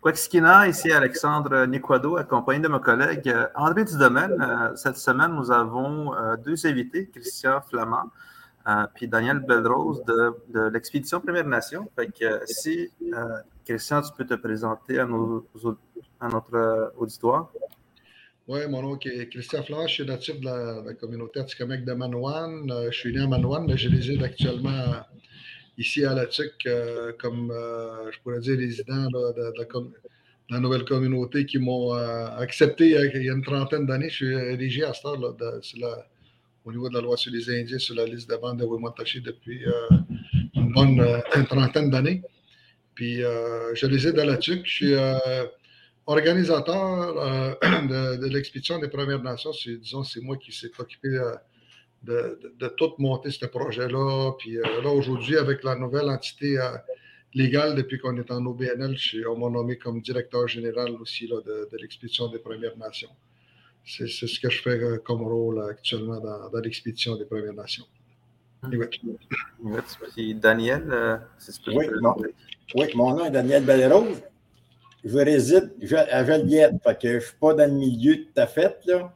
[0.00, 4.72] Quaxkina, ici Alexandre Niquado, accompagné de mon collègue André Dudomaine.
[4.76, 6.12] Cette semaine, nous avons
[6.44, 8.10] deux invités, Christian Flamand
[8.94, 11.88] puis Daniel Belrose de, l'expédition Première Nation.
[11.96, 12.90] Fait que si,
[13.64, 15.46] Christian, tu peux te présenter à, nos,
[16.20, 17.52] notre auditoire.
[18.48, 20.44] Oui, mon nom est Christian Flamand, je suis natif de
[20.86, 22.72] la, communauté Atikamekw de Manouane.
[22.90, 25.02] Je suis né à Manouane, mais je réside actuellement
[25.78, 29.52] ici à la TUC euh, comme, euh, je pourrais dire, résident de,
[30.50, 34.08] la, nouvelle communauté qui m'ont euh, accepté il y a une trentaine d'années.
[34.08, 35.06] Je suis érigé à ce
[36.64, 39.20] au niveau de la loi sur les Indiens sur la liste de vente de Wimontashi
[39.20, 39.64] depuis
[40.54, 41.00] une bonne
[41.48, 42.22] trentaine d'années.
[42.94, 44.62] Puis je réside à la TUC.
[44.64, 44.94] Je suis
[46.06, 47.14] organisateur
[47.60, 49.52] de, l'expédition des Premières Nations.
[49.80, 51.08] Disons, c'est moi qui s'est occupé
[52.02, 54.32] de, de, tout monter ce projet-là.
[54.38, 56.70] Puis euh, là, aujourd'hui, avec la nouvelle entité euh,
[57.34, 58.96] légale, depuis qu'on est en OBNL,
[59.28, 63.10] on m'a nommé comme directeur général aussi là, de, l'expédition des Premières Nations.
[63.84, 67.86] C'est ce que je fais euh, comme rôle actuellement dans, dans l'expédition des Premières Nations.
[69.62, 70.34] Merci.
[70.34, 72.16] Daniel, c'est ce que oui, mon,
[72.74, 74.22] oui, mon nom est Daniel Bellerose.
[75.04, 75.70] Je réside
[76.10, 79.15] à Joliette, fait que je ne suis pas dans le milieu tout à fait, là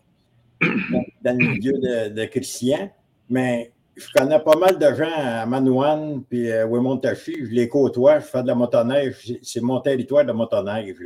[1.23, 2.91] dans le milieu de, Christian,
[3.29, 7.47] mais je connais pas mal de gens à Manouane puis à Wimontashi.
[7.47, 9.39] Je les côtoie, je fais de la motoneige.
[9.43, 10.97] C'est mon territoire de motoneige.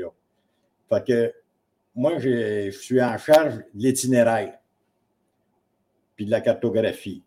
[1.96, 4.54] Moi, je suis en charge de l'itinéraire
[6.16, 7.22] puis de la cartographie.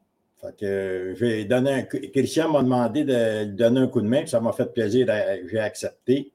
[2.13, 5.07] Christian m'a demandé de lui donner un coup de main, ça m'a fait plaisir,
[5.49, 6.31] j'ai accepté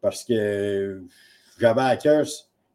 [0.00, 1.02] parce que
[1.58, 2.26] j'avais à cœur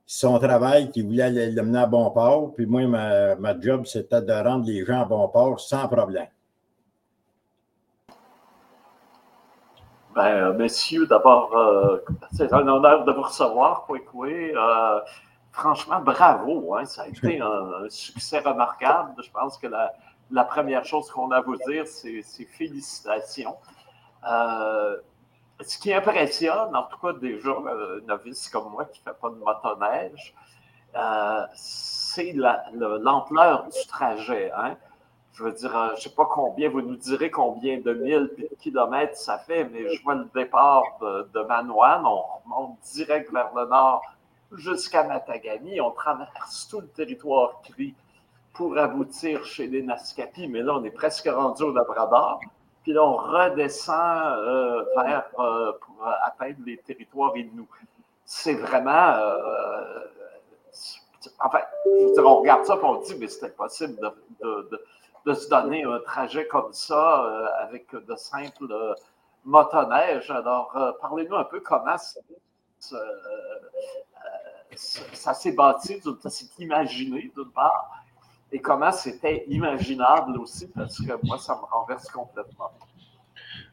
[0.08, 2.53] son travail, qui voulait le mener à bon port.
[2.55, 6.27] Puis moi, ma, ma job, c'était de rendre les gens à bon port sans problème.
[10.16, 11.97] Ben, euh, messieurs, d'abord, euh,
[12.31, 14.53] c'est un honneur de vous recevoir, Kwekwe.
[14.55, 14.99] Euh,
[15.52, 16.73] franchement, bravo.
[16.73, 19.14] Hein, ça a été un, succès remarquable.
[19.21, 19.93] Je pense que la,
[20.31, 23.58] la première chose qu'on a à vous dire, c'est félicitations.
[24.27, 24.98] Euh,
[25.61, 29.19] ce qui impressionne, en tout cas déjà, un euh, novice comme moi qui ne fait
[29.19, 30.33] pas de motoneige,
[30.95, 34.51] euh, c'est l'ampleur du trajet.
[34.51, 34.75] Hein.
[35.33, 38.31] Je veux dire, euh, je ne sais pas combien, vous nous direz combien de milles
[38.37, 42.79] et de kilomètres ça fait, mais je vois le départ de, de Manoine, on remonte
[42.93, 44.01] direct vers le nord
[44.53, 47.93] jusqu'à Matagami, on traverse tout le territoire CRI
[48.53, 52.39] pour aboutir chez les Naskapi, mais là, on est presque rendu au Labrador
[52.87, 57.67] puis là, on redescend euh, vers euh, pour atteindre les territoires nous.
[58.23, 59.09] C'est vraiment.
[59.09, 60.05] Euh,
[61.42, 63.99] enfin, je veux dire, on regarde ça et on dit, mais c'était possible
[64.42, 68.95] de, se donner un trajet comme ça avec de simples
[69.43, 70.31] motoneiges.
[70.31, 70.71] Alors,
[71.02, 72.99] parlez-nous un peu comment ça,
[74.71, 77.96] ça s'est bâti, ça s'est imaginé d'une part,
[78.52, 82.71] et comment c'était imaginable aussi, parce que moi, ça me renverse complètement.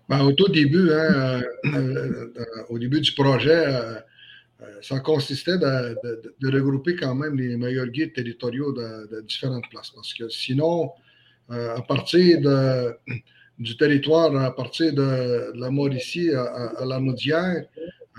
[0.09, 2.35] Ben, au tout début, hein, euh, euh,
[2.69, 4.01] au début du projet, euh,
[4.83, 9.91] ça consistait de, regrouper quand même les meilleurs guides territoriaux de, différentes places.
[9.91, 10.91] Parce que sinon,
[11.49, 12.41] à partir
[13.59, 17.65] du territoire, à partir de, la Mauricie à, la Naudière,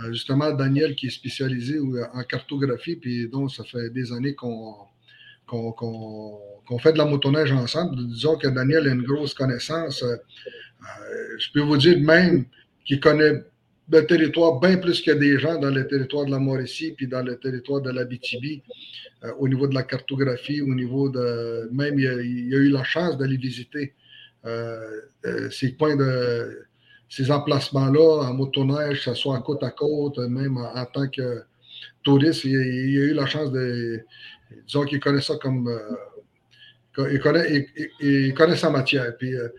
[0.09, 4.75] justement, Daniel qui est spécialisé en cartographie, puis donc ça fait des années qu'on
[5.45, 7.95] qu'on fait de la motoneige ensemble.
[8.07, 10.03] Disons que Daniel a une grosse connaissance.
[10.03, 12.45] Euh, euh, je peux vous dire même
[12.85, 13.43] qu'il connaît
[13.91, 17.21] le territoire bien plus que des gens dans le territoire de la Mauricie puis dans
[17.21, 18.61] le territoire de la BTB
[19.23, 21.69] euh, au niveau de la cartographie, au niveau de.
[21.71, 23.93] Même, il a, eu la chance d'aller visiter
[25.51, 26.65] ces points de.
[27.09, 31.43] ces emplacements-là en motoneige, que ce soit côte à côte, même en, tant que
[32.03, 32.43] touriste.
[32.45, 34.01] Il, a eu la chance de
[34.65, 35.67] disons qu'il connaît ça comme.
[35.67, 37.67] Euh, il, connaît,
[37.99, 39.17] il, connaît sa matière.
[39.17, 39.49] Puis, euh,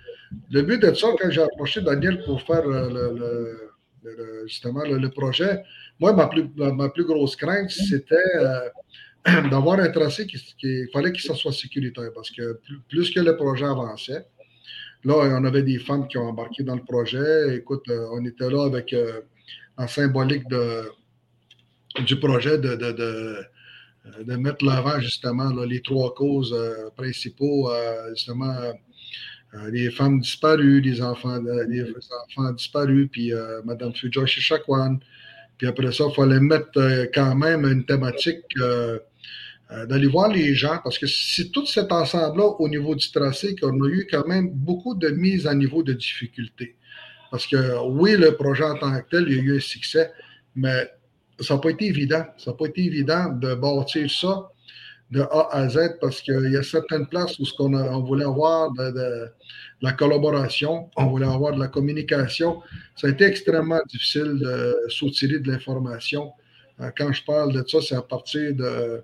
[0.50, 3.68] le but de ça, quand j'ai approché Daniel pour faire euh,
[4.02, 5.62] le, justement le, projet,
[6.00, 8.16] moi, ma plus, ma, plus grosse crainte, c'était
[9.50, 13.66] d'avoir un tracé qui, qui fallait qu'il soit sécuritaire parce que plus, que le projet
[13.66, 14.24] avançait,
[15.04, 17.56] là, on avait des femmes qui ont embarqué dans le projet.
[17.56, 18.94] Écoute, on était là avec
[19.76, 20.90] un symbolique de,
[22.04, 23.46] du projet de euh, de
[24.26, 28.54] mettre l'avant justement les trois causes euh, principaux, euh, justement
[29.70, 31.38] les femmes disparues, les enfants,
[31.68, 33.32] les enfants disparus, puis
[33.64, 34.98] Mme Fujoy Shishakwan.
[35.56, 36.78] Puis après ça, il fallait mettre
[37.14, 38.44] quand même une thématique
[39.88, 43.82] d'aller voir les gens, parce que c'est tout cet ensemble-là au niveau du tracé qu'on
[43.82, 46.76] a eu quand même beaucoup de mises à niveau de difficulté.
[47.30, 50.10] Parce que oui, le projet en tant que tel, il y a eu un succès,
[50.54, 50.90] mais
[51.40, 52.24] ça n'a pas été évident.
[52.38, 54.48] Ça n'a pas été évident de bâtir ça
[55.10, 58.24] de A à Z parce qu'il y a certaines places où ce qu'on on voulait
[58.24, 59.28] avoir de,
[59.82, 62.62] la collaboration, on voulait avoir de la communication.
[62.96, 66.32] Ça a été extrêmement difficile de soutirer de l'information.
[66.80, 69.02] Euh, quand je parle de ça, c'est à partir de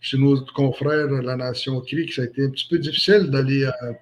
[0.00, 3.64] chez nos confrères de la Nation CRI ça a été un petit peu difficile d'aller
[3.64, 3.92] euh,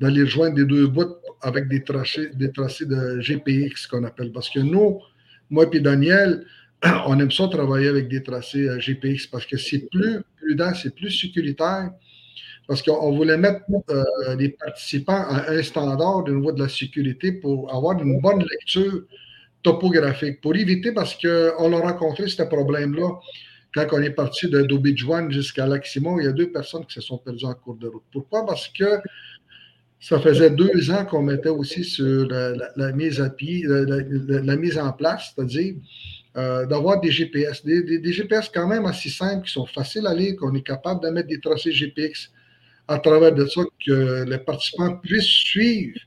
[0.00, 4.32] d'aller rejoindre des deux bouts avec des tracés, des tracés de GPX qu'on appelle.
[4.32, 5.00] Parce que nous,
[5.48, 6.44] moi et Daniel,
[7.06, 10.94] on aime ça travailler avec des tracés euh, GPX parce que c'est plus prudent, c'est
[10.94, 11.90] plus sécuritaire.
[12.68, 14.04] Parce qu'on voulait mettre euh,
[14.38, 19.02] les participants à un standard au niveau de la sécurité pour avoir une bonne lecture
[19.62, 23.10] topographique, pour éviter, parce qu'on a rencontré ce problème-là
[23.74, 27.00] quand on est parti de Juan jusqu'à Lac-Simon, il y a deux personnes qui se
[27.00, 28.02] sont perdues en cours de route.
[28.12, 28.44] Pourquoi?
[28.44, 29.00] Parce que
[29.98, 34.92] ça faisait deux ans qu'on mettait aussi sur la, mise à pied, la mise en
[34.92, 35.74] place, c'est-à-dire
[36.36, 40.36] euh, d'avoir des GPS, des, GPS quand même assez simples, qui sont faciles à lire,
[40.36, 42.30] qu'on est capable de mettre des tracés GPX
[42.88, 45.98] à travers de ça, que les participants puissent suivre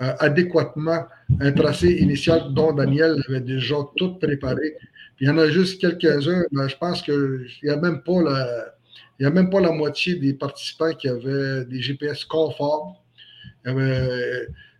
[0.00, 1.04] euh, adéquatement
[1.40, 4.76] un tracé initial dont Daniel avait déjà tout préparé.
[5.20, 8.74] il y en a juste quelques-uns, mais je pense qu'il n'y a même pas la.
[9.22, 12.94] A même pas la moitié des participants qui avaient des GPS conformes.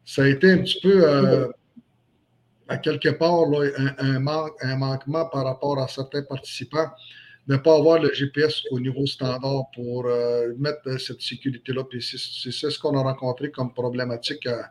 [0.07, 1.47] ça a été un petit peu euh,
[2.71, 3.47] à quelque part
[3.99, 4.21] un,
[4.63, 6.89] un, manquement par rapport à certains participants
[7.49, 11.83] de ne pas avoir le GPS au niveau standard pour euh, mettre cette sécurité-là.
[12.01, 14.71] c'est ce qu'on a rencontré comme problématique à,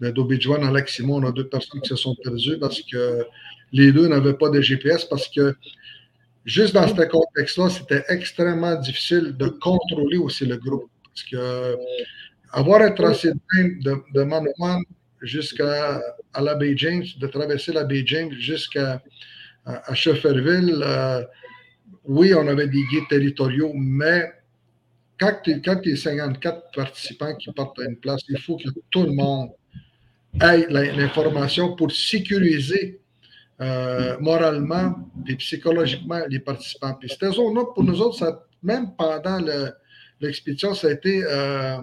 [0.00, 1.22] de à Simon.
[1.22, 3.24] On a deux personnes qui se sont perdues parce que
[3.72, 5.54] les deux n'avaient pas de GPS parce que
[6.44, 10.90] juste dans ce contexte-là, c'était extrêmement difficile de contrôler aussi le groupe.
[11.04, 11.76] Parce que
[12.52, 14.22] avoir un tracé de, de, de
[15.22, 16.00] jusqu'à
[16.40, 19.02] la baie James, de traverser la baie James jusqu'à
[19.64, 20.82] à, Schefferville.
[20.82, 21.22] Euh,
[22.04, 24.32] oui, on avait des guides territoriaux, mais
[25.18, 29.02] quand il y a 54 participants qui partent à une place, il faut que tout
[29.02, 29.50] le monde
[30.40, 33.00] ait l'information pour sécuriser
[33.60, 34.94] euh, moralement
[35.28, 36.94] et psychologiquement les participants.
[36.94, 39.38] Puis cette zone-là, pour nous autres, ça, même pendant
[40.20, 41.76] l'expédition, ça a été euh,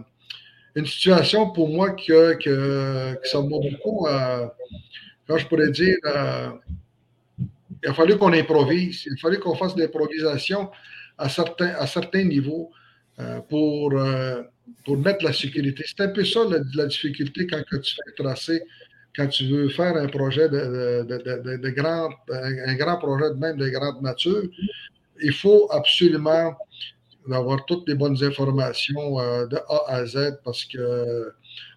[0.78, 2.38] une situation pour moi que,
[3.24, 4.48] ça m'a beaucoup, euh,
[5.28, 6.50] je pourrais dire, euh,
[7.84, 10.70] il a fallu qu'on improvise, il a fallu qu'on fasse de l'improvisation
[11.18, 12.70] à certains, à certains niveaux
[13.20, 14.00] euh, pour,
[14.86, 15.84] pour mettre la sécurité.
[15.88, 16.42] C'est un peu ça
[16.76, 18.62] la, difficulté quand tu fais tracer,
[19.16, 23.58] quand tu veux faire un projet de, de, de, grand, un, grand projet de même
[23.58, 24.44] de grande nature.
[25.24, 26.56] Il faut absolument
[27.28, 31.32] d'avoir toutes les bonnes informations euh, de A à Z parce que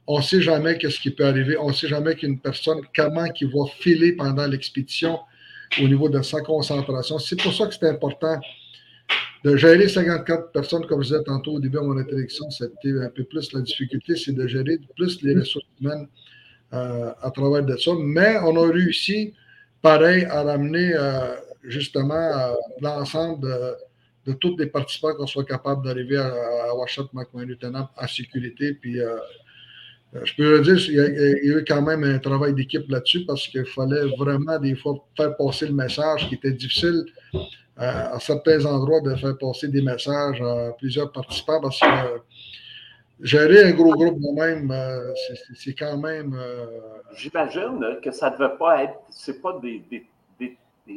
[0.06, 1.56] on ne sait jamais ce qui peut arriver.
[1.56, 5.20] On ne sait jamais qu'une personne, comment qui va filer pendant l'expédition
[5.80, 7.18] au niveau de sa concentration.
[7.18, 8.40] C'est pour ça que c'est important
[9.44, 12.50] de gérer 54 personnes, comme je disais tantôt au début de mon introduction.
[12.50, 16.08] C'était un peu plus la difficulté, c'est de gérer plus les ressources humaines
[16.72, 17.92] euh, à travers de ça.
[17.98, 19.32] Mais on a réussi,
[19.80, 23.74] pareil, à ramener euh, justement l'ensemble de
[24.30, 26.32] de tous les participants qu'on soit capable d'arriver à,
[26.70, 28.74] à Washat en sécurité.
[28.74, 29.16] Puis, euh,
[30.14, 33.24] euh, je peux le dire, il y, a, eu quand même un travail d'équipe là-dessus
[33.26, 37.40] parce qu'il fallait vraiment des fois faire passer le message qui était difficile euh,
[37.76, 41.86] à certains endroits de faire passer des messages à plusieurs participants parce que
[43.22, 44.74] gérer un gros groupe de même,
[45.54, 46.36] c'est quand même.
[47.14, 49.82] J'imagine que ça ne devait pas être, c'est pas des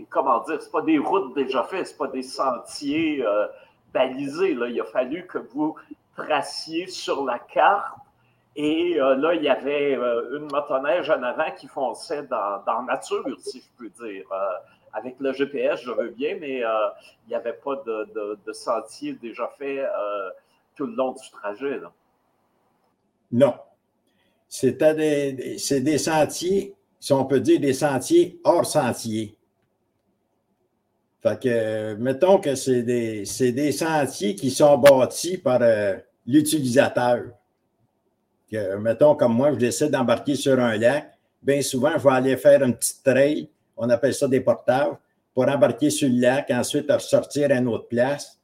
[0.09, 3.47] comment dire, c'est pas des routes déjà faites, c'est pas des sentiers euh,
[3.93, 4.51] balisés.
[4.51, 5.75] Il a fallu que vous
[6.15, 7.97] traciez sur la carte.
[8.55, 12.83] Et euh, là, il y avait euh, une motoneige en avant qui fonçait dans, dans
[12.83, 14.25] nature, si je peux dire.
[14.93, 19.83] avec le GPS, je veux bien, mais il n'y avait pas de, sentier déjà fait
[20.75, 21.81] tout le long du trajet.
[23.31, 23.55] Non.
[24.47, 29.35] C'était des, des sentiers, si on peut dire des sentiers hors sentiers.
[31.23, 35.95] Fait que, mettons que c'est des, des, sentiers qui sont bâtis par euh,
[36.27, 37.23] l'utilisateur.
[38.79, 41.13] mettons, comme moi, je décide d'embarquer sur un lac.
[41.41, 44.95] Bien souvent, je vais aller faire une petite trail, on appelle ça des portages,
[45.33, 48.37] pour embarquer sur le lac, ensuite ressortir à une autre place.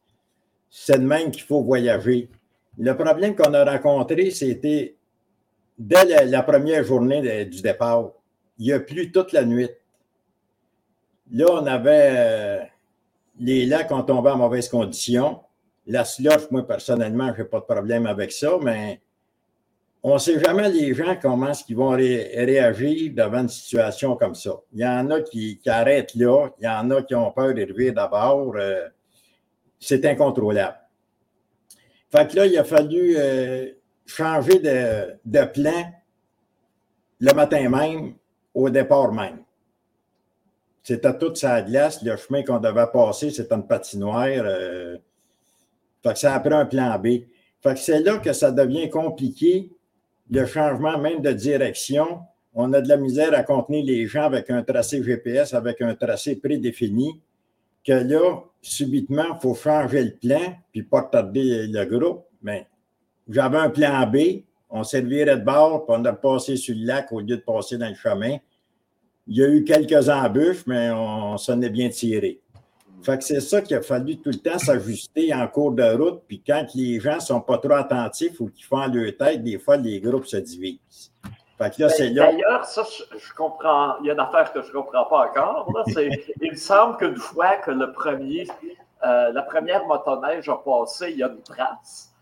[0.69, 2.29] C'est de même qu'il faut voyager.
[2.77, 4.95] Le problème qu'on a rencontré, c'était
[5.77, 8.11] dès la, première journée du départ.
[8.57, 9.69] Il a plu toute la nuit.
[11.31, 12.63] Là, on avait euh,
[13.39, 15.41] les lacs ont tombé en mauvaise condition.
[15.87, 19.01] La slush, moi, personnellement, je n'ai pas de problème avec ça, mais
[20.01, 24.51] on ne sait jamais les gens comment ils vont réagir devant une situation comme ça.
[24.73, 27.91] Il y en a qui, arrêtent là, il y en a qui ont peur d'arriver
[27.91, 28.53] d'abord.
[28.55, 28.87] Euh,
[29.79, 30.77] c'est incontrôlable.
[32.11, 33.67] Fait que là, il a fallu euh,
[34.05, 35.91] changer de, de, plan
[37.19, 38.15] le matin même,
[38.53, 39.43] au départ même.
[40.89, 44.25] C'était toute sa glace, le chemin qu'on devait passer, c'était une patinoire.
[44.27, 44.97] Euh,
[46.01, 47.27] fait que ça a pris un plan B.
[47.61, 49.69] Fait que c'est là que ça devient compliqué
[50.31, 52.21] le changement même de direction,
[52.55, 55.93] on a de la misère à contenir les gens avec un tracé GPS, avec un
[55.93, 57.21] tracé prédéfini,
[57.85, 62.25] que là, subitement, il faut changer le plan, puis pas tarder le groupe.
[62.41, 62.65] Mais
[63.27, 64.41] j'avais un plan B,
[64.71, 67.77] on servirait de bord, puis on a passé sur le lac au lieu de passer
[67.77, 68.37] dans le chemin.
[69.29, 72.41] Il y a eu quelques embûches, mais on s'en est bien tiré.
[73.21, 76.23] C'est ça qu'il a fallu tout le temps s'ajuster en cours de route.
[76.27, 79.59] Puis quand les gens ne sont pas trop attentifs ou qu'ils font leur tête, des
[79.59, 81.13] fois, les groupes se divisent.
[81.59, 82.31] Là, là.
[82.31, 83.97] D'ailleurs, ça, je, comprends.
[83.99, 85.71] Il y a une affaire que je ne comprends pas encore.
[85.87, 88.47] il me semble qu'une fois que le premier,
[89.05, 92.13] euh, la première motoneige a passé, il y a une trace.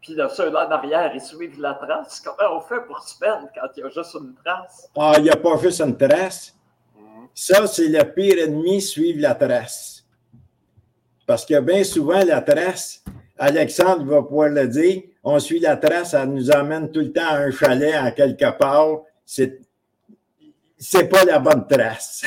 [0.00, 2.20] Puis là, ceux-là en arrière, ils suivent la trace.
[2.20, 4.88] Comment on fait pour se perdre quand il y a juste une trace?
[4.96, 6.54] Ah, il n'y a pas juste une trace.
[6.96, 7.28] Mhm.
[7.34, 10.04] Ça, c'est le pire ennemi, suivre la trace.
[11.26, 13.04] Parce que bien souvent, la trace,
[13.38, 17.28] Alexandre va pouvoir le dire, on suit la trace, elle nous emmène tout le temps
[17.28, 19.02] à un chalet en quelque part.
[19.24, 19.60] C'est,
[20.78, 22.24] c'est pas la bonne trace.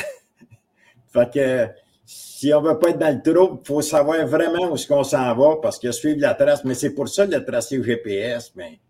[1.12, 1.68] fait que
[2.44, 5.02] si on veut pas être dans le trou, il faut savoir vraiment où est-ce qu'on
[5.02, 8.80] s'en va parce que suivre la trace, mais c'est pour ça le tracé GPS, mais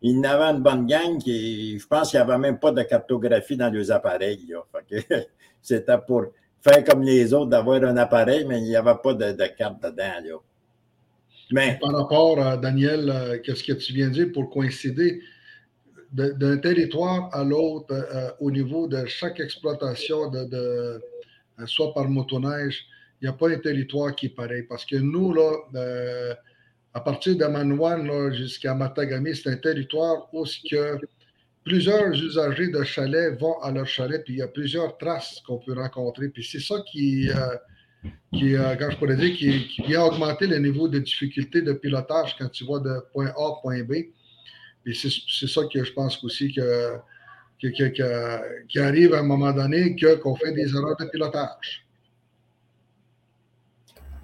[0.00, 3.56] il n'avait une bonne gang qui, je pense qu'il n'y avait même pas de cartographie
[3.56, 4.46] dans les appareils.
[5.62, 6.26] C'était pour
[6.62, 10.42] faire comme les autres, d'avoir un appareil, mais il n'y avait pas de, carte dedans.
[11.50, 11.76] Mais...
[11.80, 15.20] Par rapport à Daniel, euh, qu'est-ce que tu viens de dire pour coïncider
[16.12, 21.02] d'un territoire à l'autre euh, au niveau de chaque exploitation, de,
[21.66, 22.86] soit par motoneige,
[23.20, 24.64] il n'y a pas un territoire qui est pareil.
[24.68, 26.36] Parce que nous, là,
[26.92, 30.98] à partir de Manouane jusqu'à Matagami, c'est un territoire où que
[31.64, 35.58] plusieurs usagers de chalets vont à leur chalet, puis il y a plusieurs traces qu'on
[35.58, 36.28] peut rencontrer.
[36.28, 37.56] Puis c'est ça qui, euh,
[38.32, 42.78] qui euh, dire, qui, vient augmenter le niveau de difficulté de pilotage quand tu vas
[42.78, 43.92] de point A à point B.
[44.86, 46.98] Et c'est ça que je pense aussi que,
[47.72, 51.86] qui arrive à un moment donné qu'on fait des erreurs de pilotage.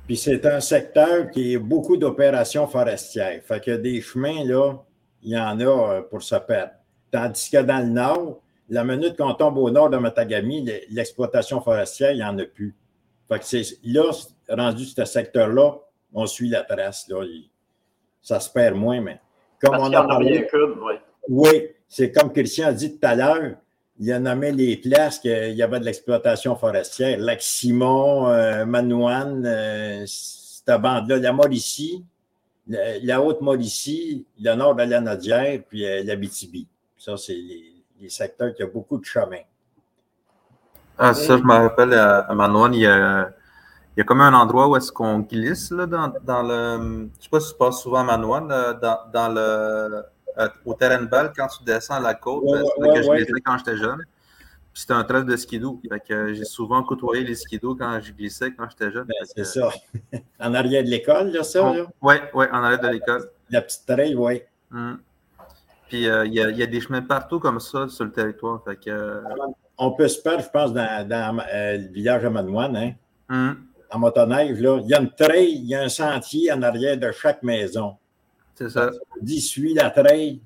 [0.06, 3.40] Puis c'est un secteur qui a beaucoup d'opérations forestières.
[3.44, 4.74] Fait que des chemins, là,
[5.22, 6.72] il y en a euh, pour se perdre.
[7.12, 12.10] Tandis que dans le nord, la minute qu'on tombe au nord de Matagami, l'exploitation forestière,
[12.12, 12.74] il n'y en a plus.
[13.28, 14.10] Fait que c'est là,
[14.48, 15.74] rendu ce secteur-là,
[16.12, 17.06] on suit la trace.
[17.08, 17.24] Là.
[18.20, 19.20] ça se perd moins, mais
[19.60, 20.48] comme on a parlé.
[20.52, 20.94] oui,
[21.28, 23.56] oui c'est comme Christian a dit tout à l'heure,
[23.98, 27.18] il a nommé les places qu'il y avait de l'exploitation forestière.
[27.18, 32.04] Lac-Simon, euh, Manouane, euh, cette bande-là, la Mauricie,
[32.68, 36.64] la, Haute-Mauricie, le nord de la Nodière, puis euh, la BTB.
[36.96, 39.42] Ça, c'est les, secteurs qui ont beaucoup de chemin.
[40.96, 43.30] Ah, ça, je me rappelle à, Manoine, il y a,
[43.96, 46.78] il y a comme un endroit où est-ce qu'on glisse là, dans, dans, le.
[46.78, 50.04] Je ne sais pas si tu passes souvent à Manoine, dans, dans, le.
[50.40, 53.40] Euh, au terrain de balle, quand tu descends à la côte, ouais, que je glissais
[53.44, 54.04] quand j'étais jeune.
[54.72, 55.80] Puis c'était un trait de skidoo.
[56.08, 59.04] j'ai souvent côtoyé les skidos quand je glissais quand j'étais jeune.
[59.04, 59.70] Ben, c'est ça.
[60.40, 61.72] en arrière de l'école, là, ça?
[62.00, 63.30] Oui, ouais, en arrière de l'école.
[63.50, 64.42] La petite trail, oui.
[64.72, 64.98] Hum.
[65.88, 68.62] Puis euh, il y, a des chemins partout comme ça sur le territoire.
[68.64, 69.20] Fait que, euh,
[69.76, 72.92] On peut se perdre, je pense, dans, dans euh, le village de Manouane, hein?
[73.28, 73.56] Hum.
[73.90, 74.78] En motoneige, là.
[74.84, 77.96] Il y a une treille, il y a un sentier en arrière de chaque maison.
[78.60, 78.90] C'est ça.
[79.22, 80.42] Dis, suis la treille.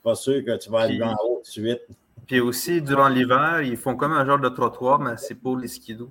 [0.00, 1.82] Pas sûr que tu vas aller en haut tout de suite.
[2.28, 5.66] Puis aussi, durant l'hiver, ils font comme un genre de trottoir, mais c'est pour les
[5.66, 6.08] skidoo.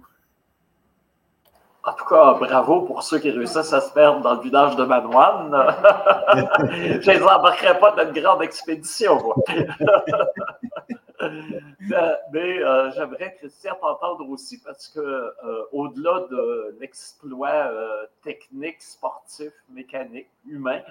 [1.85, 4.83] En tout cas, bravo pour ceux qui réussissent à se perdre dans le village de
[4.83, 5.51] Manoine.
[7.01, 9.33] je ne les embarquerai pas dans une grande expédition,
[11.21, 17.71] mais euh, j'aimerais, Christian, t'entendre aussi parce que euh, au-delà de l'exploit
[18.23, 20.81] technique, sportif, mécanique, humain,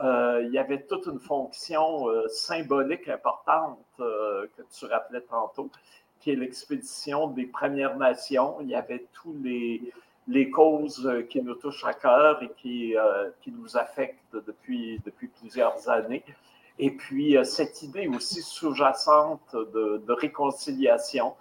[0.00, 5.70] il y avait toute une fonction symbolique importante que tu rappelais tantôt,
[6.20, 8.58] qui est l'expédition des Premières Nations.
[8.60, 9.80] Il y avait tous les,
[10.28, 15.00] les causes euh, qui nous touchent à cœur et qui, euh, qui nous affectent depuis,
[15.04, 16.24] depuis plusieurs années.
[16.78, 21.34] Et puis, euh, cette idée aussi sous-jacente de, réconciliation.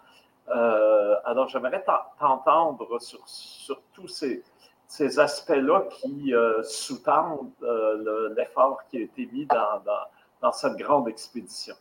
[0.48, 1.84] alors, j'aimerais
[2.20, 7.52] t'entendre sur, tous ces, aspects-là qui sous-tendent
[8.38, 9.46] l'effort qui a été mis
[10.42, 11.76] dans, cette grande expédition?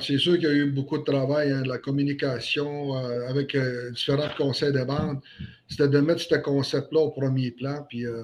[0.00, 3.90] c'est sûr qu'il y a eu beaucoup de travail, hein, la communication euh, avec euh,
[3.92, 5.22] différents conseils de vente.
[5.68, 7.84] C'était de mettre ce concept-là au premier plan.
[7.88, 8.22] Puis euh,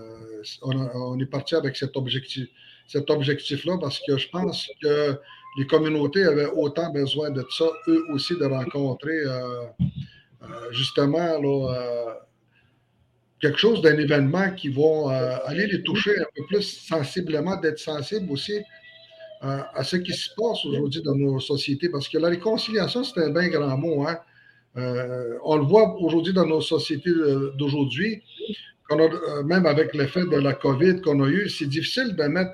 [0.62, 2.48] on, est parti avec cet objectif,
[2.88, 5.18] cet objectif-là parce que je pense que
[5.58, 9.22] les communautés avaient autant besoin de ça, eux aussi, de rencontrer
[10.70, 11.40] justement
[13.40, 18.30] quelque chose d'un événement qui va aller les toucher un peu plus sensiblement, d'être sensible
[18.30, 18.60] aussi
[19.40, 23.30] à, ce qui se passe aujourd'hui dans nos sociétés, parce que la réconciliation, c'est un
[23.30, 24.06] bien grand mot.
[24.06, 24.18] Hein.
[24.76, 27.10] Euh, on le voit aujourd'hui dans nos sociétés
[27.56, 28.22] d'aujourd'hui,
[28.90, 32.52] euh, même avec l'effet de la COVID qu'on a eu, c'est difficile de mettre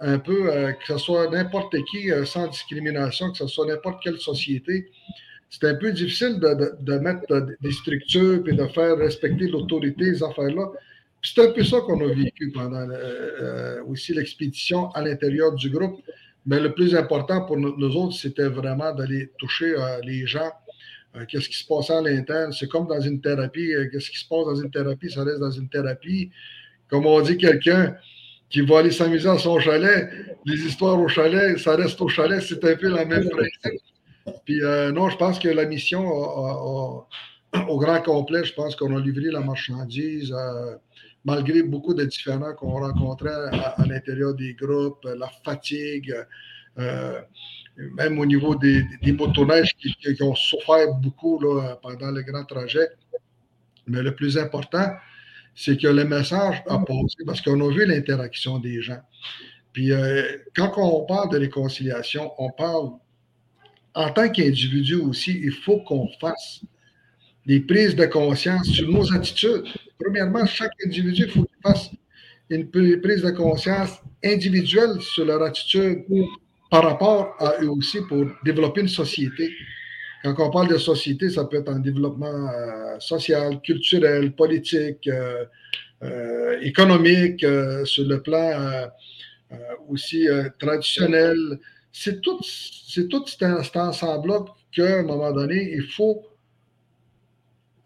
[0.00, 4.18] un peu, euh, que ce soit n'importe qui, sans discrimination, que ce soit n'importe quelle
[4.18, 4.90] société.
[5.50, 10.66] C'est un peu difficile de, mettre des structures et de faire respecter l'autorité, ces affaires-là.
[11.22, 16.00] C'est un peu ça qu'on a vécu pendant euh, aussi l'expédition à l'intérieur du groupe.
[16.46, 20.50] Mais le plus important pour nous, autres, c'était vraiment d'aller toucher euh, les gens.
[21.16, 22.52] Euh, qu'est-ce qui se passe à l'interne?
[22.52, 23.72] C'est comme dans une thérapie.
[23.90, 25.10] Qu'est-ce qui se passe dans une thérapie?
[25.10, 26.30] Ça reste dans une thérapie.
[26.88, 27.96] Comme on dit, quelqu'un
[28.50, 30.08] qui va aller s'amuser à son chalet,
[30.44, 33.80] les histoires au chalet, ça reste au chalet, c'est un peu la même principe.
[34.44, 34.60] Puis
[34.92, 39.40] non, je pense que la mission, au grand complet, je pense qu'on a livré la
[39.40, 40.34] marchandise
[41.24, 46.14] malgré beaucoup de différends qu'on rencontrait à, l'intérieur des groupes, la fatigue,
[46.78, 47.20] euh,
[47.76, 51.38] même au niveau des, des motoneiges qui, ont souffert beaucoup
[51.82, 52.88] pendant le grand trajet.
[53.86, 54.86] Mais le plus important,
[55.58, 59.00] c'est que le message a passé parce qu'on a vu l'interaction des gens.
[59.72, 60.22] Puis euh,
[60.54, 62.90] quand on parle de réconciliation, on parle
[63.94, 66.60] en tant qu'individu aussi, il faut qu'on fasse
[67.44, 69.64] des prises de conscience sur nos attitudes.
[69.98, 71.90] Premièrement, chaque individu, il faut qu'il fasse
[72.50, 76.04] une prise de conscience individuelle sur leur attitude
[76.70, 79.50] par rapport à eux aussi pour développer une société.
[80.22, 85.44] Quand on parle de société, ça peut être un développement euh, social, culturel, politique, euh,
[86.02, 87.44] euh, économique,
[87.84, 88.88] sur le plan
[89.88, 90.26] aussi
[90.58, 91.58] traditionnel.
[91.92, 92.40] C'est tout,
[93.10, 96.24] tout cet ensemble-là qu'à un moment donné, il faut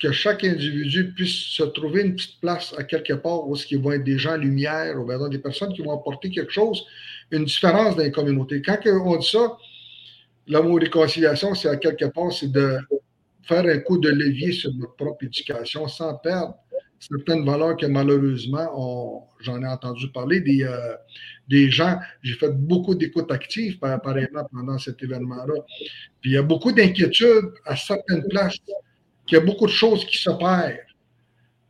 [0.00, 3.92] que chaque individu puisse se trouver une petite place à quelque part où ce vont
[3.92, 6.84] être des gens lumière, ou bien des personnes qui vont apporter quelque chose,
[7.30, 8.60] une différence dans les communautés.
[8.60, 9.56] Quand on dit ça,
[10.46, 12.78] l'amour réconciliation, c'est à quelque part, c'est de
[13.42, 16.54] faire un coup de levier sur notre propre éducation sans perdre
[16.98, 20.94] certaines valeurs que malheureusement, j'en ai entendu parler, des, euh,
[21.48, 25.54] des gens, j'ai fait beaucoup d'écoutes actives apparemment pendant cet événement-là.
[26.20, 28.58] Puis il y a beaucoup d'inquiétudes à certaines places
[29.26, 30.78] qu'il y a beaucoup de choses qui se perdent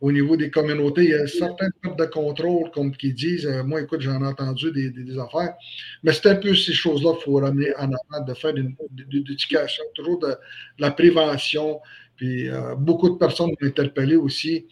[0.03, 1.05] au niveau des communautés.
[1.05, 4.27] Il y a certains types de contrôle, comme qui disent, euh, moi, écoute, j'en ai
[4.27, 5.55] entendu des, affaires,
[6.03, 8.75] mais c'est un peu ces choses-là qu'il faut ramener en avant, de faire une,
[9.13, 10.35] éducation, toujours de,
[10.79, 11.81] la prévention.
[12.17, 14.67] Puis euh, beaucoup de personnes m'ont interpellé aussi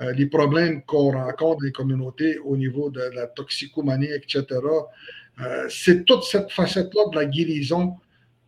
[0.00, 4.44] euh, les problèmes qu'on rencontre dans les communautés au niveau de la toxicomanie, etc.
[5.68, 7.94] c'est toute cette facette-là de la guérison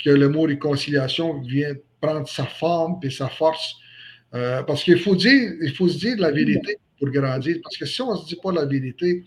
[0.05, 3.77] que le mot réconciliation vient prendre sa forme et sa force.
[4.35, 7.59] Euh, parce qu'il faut dire, il faut se dire la vérité pour grandir.
[7.63, 9.25] Parce que si on ne se dit pas la vérité,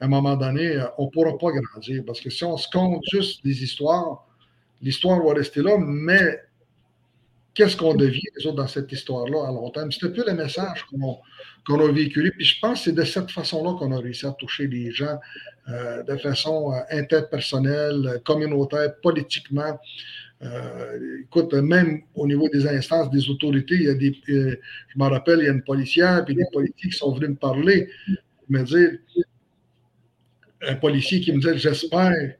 [0.00, 2.02] à un moment donné, euh, on ne pourra pas grandir.
[2.06, 4.26] Parce que si on se compte juste des histoires,
[4.82, 6.40] l'histoire va rester là, mais
[7.54, 9.90] qu'est-ce qu'on devient, les autres, dans cette histoire-là à long terme?
[9.90, 12.30] C'est un peu le message qu'on a véhiculé.
[12.32, 15.18] Puis je pense que c'est de cette façon-là qu'on a réussi à toucher les gens
[15.70, 19.78] euh, de façon interpersonnelle, communautaire, politiquement.
[20.44, 24.56] Euh, écoute, même au niveau des instances, des autorités, il y a des, euh,
[24.88, 27.36] je me rappelle, il y a une policière et des politiques qui sont venus me
[27.36, 27.88] parler,
[28.48, 28.98] me dire,
[30.62, 32.34] un policier qui me dit, j'espère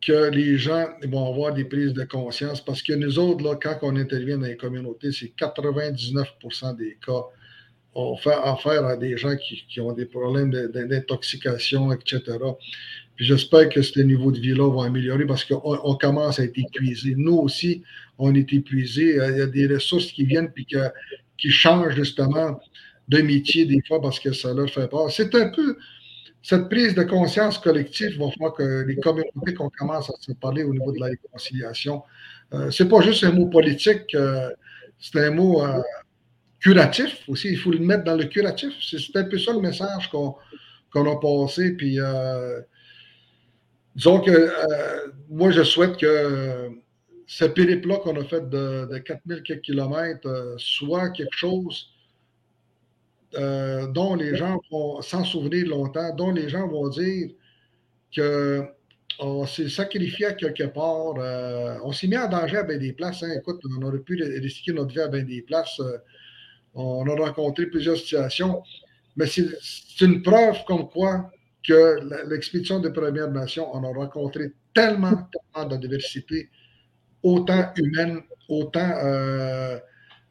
[0.00, 3.78] que les gens vont avoir des prises de conscience parce que nous autres, là, quand
[3.82, 7.22] on intervient dans les communautés, c'est 99% des cas.
[7.94, 12.38] On fait affaire à des gens qui, qui ont des problèmes d'intoxication, etc
[13.22, 17.14] j'espère que ce niveau de vie-là va améliorer parce qu'on commence à être épuisé.
[17.16, 17.82] Nous aussi,
[18.18, 19.16] on est épuisé.
[19.16, 20.66] Il y a des ressources qui viennent puis
[21.38, 22.60] qui changent justement
[23.08, 25.10] de métier des fois parce que ça leur fait peur.
[25.10, 25.76] C'est un peu
[26.42, 30.64] cette prise de conscience collective va faire que les communautés qu'on commence à se parler
[30.64, 32.02] au niveau de la réconciliation.
[32.52, 34.50] Euh, c'est pas juste un mot politique, euh,
[34.98, 35.80] c'est un mot euh,
[36.58, 37.48] curatif aussi.
[37.50, 38.72] Il faut le mettre dans le curatif.
[38.80, 40.36] C'est un peu ça le message qu'on
[40.94, 41.72] a passé.
[41.76, 42.60] Puis euh,
[43.94, 46.70] Disons que euh, moi, je souhaite que
[47.26, 51.90] ce périple-là qu'on a fait de, de 4000 quelques kilomètres euh, soit quelque chose
[53.34, 57.30] euh, dont les gens vont s'en souvenir longtemps, dont les gens vont dire
[58.14, 58.64] que
[59.18, 61.14] on s'est sacrifié à quelque part.
[61.84, 63.22] On s'est mis en danger à bien des places.
[63.22, 63.34] Hein.
[63.36, 65.80] Écoute, on aurait pu risquer notre vie à bien des places.
[66.74, 68.62] On a rencontré plusieurs situations.
[69.16, 71.30] Mais c'est une preuve comme quoi
[71.66, 76.50] que l'expédition des Premières Nations, on a rencontré tellement, tellement de diversité,
[77.22, 79.78] autant humaine, autant, euh,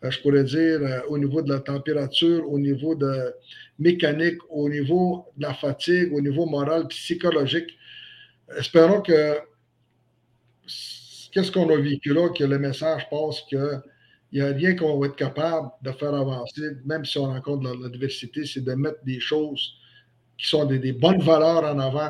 [0.03, 3.33] je pourrais dire, au niveau de la température, au niveau de
[3.79, 7.77] mécanique, au niveau de la fatigue, au niveau moral, psychologique.
[8.57, 9.37] Espérons que
[11.31, 13.81] qu'est-ce qu'on a vécu là, que le message passe qu'il
[14.33, 17.73] n'y a rien qu'on va être capable de faire avancer, même si on rencontre la,
[17.81, 19.80] la diversité, c'est de mettre des choses
[20.41, 22.09] qui sont des, bonnes valeurs en avant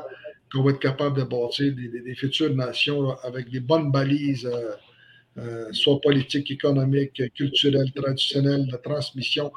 [0.52, 4.72] qu'on va être capable de bâtir des, futures nations avec des bonnes balises, euh,
[5.38, 9.52] euh, soit politiques, économiques, culturelles, traditionnelles, de transmission.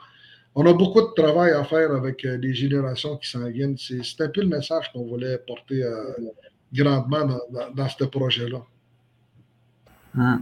[0.57, 3.77] On a beaucoup de travail à faire avec euh, les générations qui s'en viennent.
[3.79, 5.85] C'est un peu le message qu'on voulait porter
[6.73, 7.39] grandement
[7.75, 8.63] dans, ce projet-là.
[10.15, 10.39] Hmm.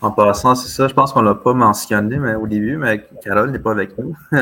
[0.00, 3.04] En passant, c'est ça, je pense qu'on ne l'a pas mentionné mais, au début, mais
[3.22, 4.16] Carole n'est pas avec nous.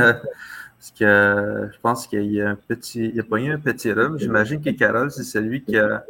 [0.83, 3.12] Parce que je pense qu'il y a un petit.
[3.14, 4.18] Il a pas eu un petit rhume.
[4.18, 6.03] J'imagine que Carole, c'est celui qui a.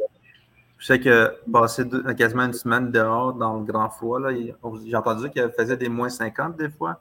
[0.79, 1.83] Je sais que passé
[2.17, 6.57] quasiment une semaine dehors dans le grand froid, j'ai entendu qu'elle faisait des moins 50
[6.57, 6.99] des fois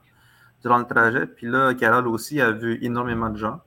[0.60, 1.24] durant le trajet.
[1.24, 3.60] Puis là, Carole aussi a vu énormément de gens.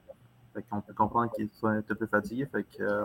[0.54, 2.48] Fait qu'on peut comprendre qu'il est un peu fatigué.
[2.82, 3.04] Euh,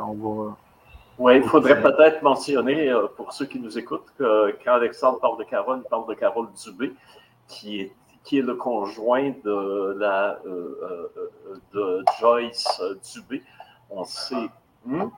[1.18, 5.38] oui, il faudrait peut-être mentionner, euh, pour ceux qui nous écoutent, que quand Alexandre parle
[5.38, 6.92] de Carole, il parle de Carole Dubé,
[7.48, 7.92] qui est,
[8.24, 13.42] qui est le conjoint de, la, euh, euh, de Joyce Dubé.
[13.90, 14.48] On sait.
[14.84, 15.08] Hmm?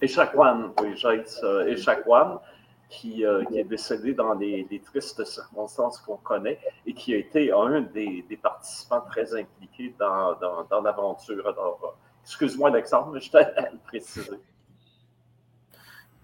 [0.00, 2.40] Échaquan, oui, Joyce Échaquan,
[2.88, 7.82] qui, qui, est décédé dans les, tristes circonstances qu'on connaît et qui a été un
[7.82, 11.46] des, des participants très impliqués dans, dans, dans l'aventure.
[11.46, 13.44] Alors, Excuse-moi, Alexandre, mais je t'ai
[13.86, 14.38] précisé.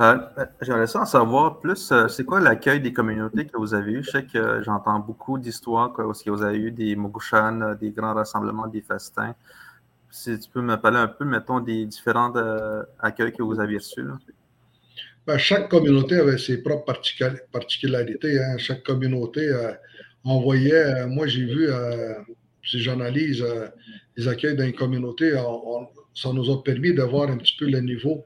[0.00, 1.90] Euh, euh, j'aimerais en savoir plus.
[1.90, 4.04] Euh, c'est quoi l'accueil des communautés que vous avez eu?
[4.04, 8.68] Je sais que j'entends beaucoup d'histoires où vous avez eu des Mogushan, des grands rassemblements,
[8.68, 9.34] des festins.
[10.10, 12.32] Si tu peux me parler un peu, mettons, des différents
[13.00, 14.04] accueils que vous avez reçus.
[15.26, 16.94] Ben, chaque communauté avait ses propres
[17.52, 18.40] particularités.
[18.40, 18.56] Hein.
[18.56, 19.52] Chaque communauté,
[20.24, 21.68] on voyait, moi j'ai vu,
[22.64, 23.44] si j'analyse
[24.16, 25.32] les accueils dans les communautés,
[26.14, 28.24] ça nous a permis de voir un petit peu le niveau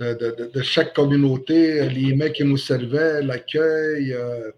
[0.00, 4.50] de, chaque communauté, les mecs qui nous servaient, l'accueil, euh,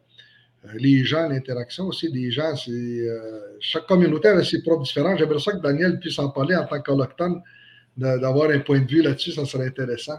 [0.75, 2.55] les gens, l'interaction aussi des gens.
[2.69, 5.19] Euh, chaque communauté avait ses propres différences.
[5.19, 7.43] J'aimerais ça que Daniel puisse en parler en tant qu'alloctone,
[7.97, 10.19] d'avoir un point de vue là-dessus, ça serait intéressant.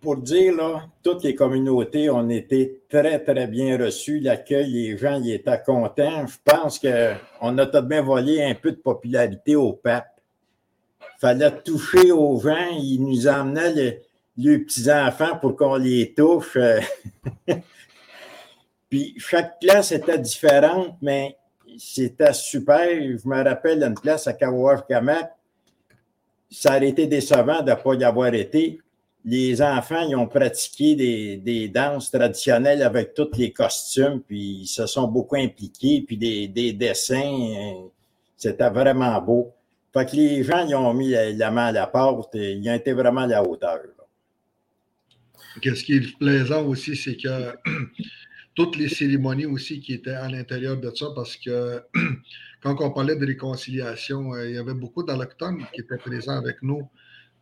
[0.00, 4.20] Pour dire, là, toutes les communautés ont été très, très bien reçues.
[4.20, 6.26] L'accueil, les gens y étaient contents.
[6.26, 10.13] Je pense qu'on a tout de même volé un peu de popularité au pape
[11.20, 12.70] fallait toucher aux gens.
[12.78, 14.02] Ils nous emmenaient
[14.36, 16.58] les, petits-enfants pour qu'on les touche.
[18.90, 21.36] Puis chaque classe était différente, mais
[21.78, 22.88] c'était super.
[22.88, 25.30] Je me rappelle d'une place à Kawash-Kamak.
[26.50, 28.78] Ça aurait été décevant de ne pas y avoir été.
[29.24, 30.94] Les enfants, ils ont pratiqué
[31.38, 36.46] des, danses traditionnelles avec tous les costumes, puis ils se sont beaucoup impliqués, puis des,
[36.46, 37.88] des dessins.
[38.36, 39.54] C'était vraiment beau.
[39.94, 42.74] Fait que les gens, ils ont mis la, main à la porte et ils ont
[42.74, 43.78] été vraiment à la hauteur.
[45.62, 47.54] Qu'est-ce qui est plaisant aussi, c'est que
[48.56, 51.80] toutes les cérémonies aussi qui étaient à l'intérieur de ça, parce que
[52.60, 56.56] quand on parlait de réconciliation, euh, il y avait beaucoup d'allochtones qui étaient présents avec
[56.62, 56.90] nous.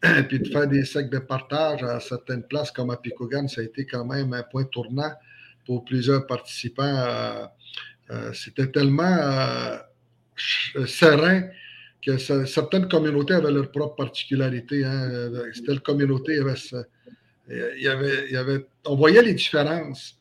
[0.28, 3.64] Puis de faire des sacs de partage à certaines places comme à Picogan, ça a
[3.64, 5.12] été quand même un point tournant
[5.64, 6.82] pour plusieurs participants.
[6.82, 7.46] Euh,
[8.10, 9.16] euh, c'était tellement
[10.84, 11.44] serein
[12.04, 14.84] que certaines communautés avaient leur propre particularité.
[14.84, 15.30] Hein.
[15.64, 20.18] Telle communauté, il y, avait, il, y avait, on voyait les différences.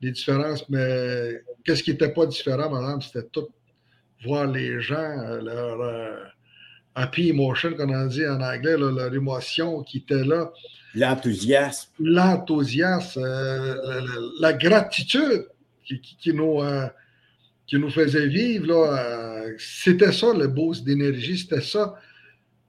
[0.00, 3.00] Les différences, mais qu'est-ce qui n'était pas différent, madame?
[3.00, 3.48] C'était tout
[4.24, 6.16] voir les gens, leur euh,
[6.94, 10.52] happy emotion, comme on dit en anglais, leur émotion qui était là.
[10.94, 11.90] L'enthousiasme.
[11.98, 14.10] L'enthousiasme, euh,
[14.40, 15.46] la, gratitude
[15.84, 16.62] qui, qui, nous.
[16.62, 16.86] Euh,
[17.66, 21.94] qui nous faisait vivre, là, euh, c'était ça le boost d'énergie, c'était ça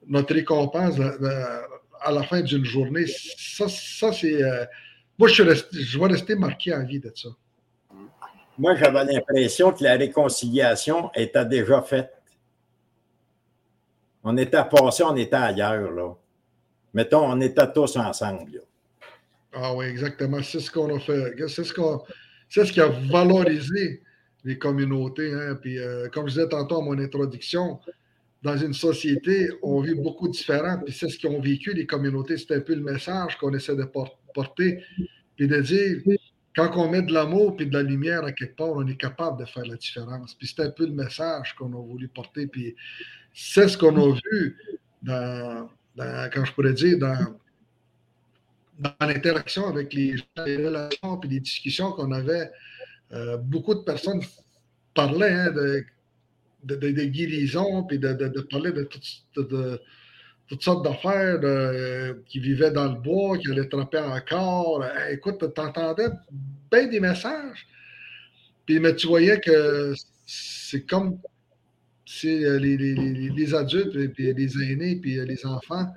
[0.08, 0.96] notre récompense
[2.02, 3.06] à la fin d'une journée.
[3.08, 4.42] Ça, ça c'est.
[4.42, 4.66] Euh,
[5.18, 7.30] moi, je, je vais rester marqué en vie de ça.
[8.58, 12.12] Moi, j'avais l'impression que la réconciliation était déjà faite.
[14.24, 16.14] On était passé, on était ailleurs, là.
[16.94, 18.62] Mettons, on était tous ensemble.
[19.54, 20.42] Ah oui, exactement.
[20.42, 21.36] C'est ce qu'on a fait.
[21.48, 22.02] C'est ce, qu'on,
[22.50, 24.02] c'est ce qui a valorisé
[24.48, 25.34] les communautés.
[25.34, 25.56] Hein.
[25.62, 27.80] Puis, euh, comme je disais tantôt à mon introduction,
[28.42, 30.80] dans une société, on vit beaucoup différent.
[30.84, 32.38] Puis c'est ce qu'ont vécu les communautés.
[32.38, 33.84] C'est un peu le message qu'on essaie de
[34.34, 34.84] porter.
[35.36, 35.98] Puis de dire,
[36.56, 39.42] quand on met de l'amour et de la lumière à quelque part, on est capable
[39.42, 40.34] de faire la différence.
[40.34, 42.48] Puis c'est un peu le message qu'on a voulu porter.
[42.48, 42.74] Puis
[43.34, 44.58] c'est ce qu'on a vu
[45.02, 47.36] dans, quand je pourrais dire, dans,
[49.02, 52.50] l'interaction avec les les relations et les discussions qu'on avait.
[53.14, 54.22] Euh, beaucoup de personnes
[54.94, 55.86] parlaient hein, de,
[56.64, 56.76] de,
[57.88, 58.90] puis de, parler de,
[60.48, 61.40] toutes sortes d'affaires
[62.26, 64.84] qui vivaient dans le bois, qui allaient tremper encore.
[65.10, 66.10] écoute, tu entendais
[66.72, 67.68] bien des messages.
[68.66, 69.94] Puis, mais tu voyais que
[70.26, 71.20] c'est comme
[72.06, 75.88] si euh, les, les, adultes, puis les aînés, puis les enfants,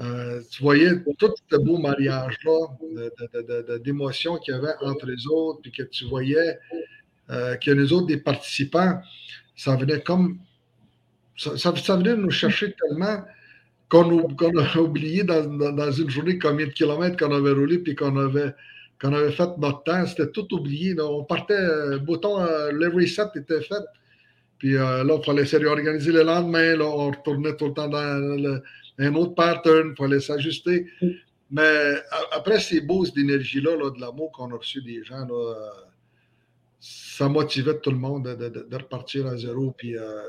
[0.00, 5.70] euh, tu voyais tout ce beau mariage-là d'émotions qu'il y avait entre les autres, puis
[5.70, 6.58] que tu voyais
[7.30, 9.00] euh, que les autres, des participants,
[9.56, 10.38] ça venait comme.
[11.36, 13.24] Ça, venait nous chercher tellement
[13.88, 18.54] qu'on a oublié dans, une journée combien de kilomètres qu'on avait roulé puis qu'on avait,
[19.02, 20.06] avait fait notre temps.
[20.06, 20.94] C'était tout oublié.
[21.00, 23.82] On partait, le euh, bouton, euh, le reset était fait.
[24.58, 26.76] Puis euh, là, il fallait se réorganiser le lendemain.
[26.76, 28.60] Là, on retournait tout le temps dans
[28.98, 29.90] un autre pattern.
[29.90, 30.86] Il fallait s'ajuster.
[31.50, 31.94] Mais
[32.32, 35.54] après ces beaux d'énergie-là, là, de l'amour qu'on a reçu des gens, là,
[36.80, 39.70] ça motivait tout le monde de, repartir à zéro.
[39.70, 40.20] Puis euh,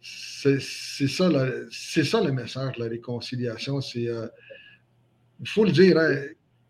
[0.00, 1.30] c'est ça,
[1.70, 3.80] ça le message de la réconciliation.
[3.96, 4.28] Euh,
[5.40, 6.16] il faut le dire, hein,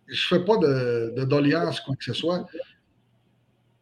[0.06, 2.46] je ne fais pas de, d'alliance, quoi que ce soit.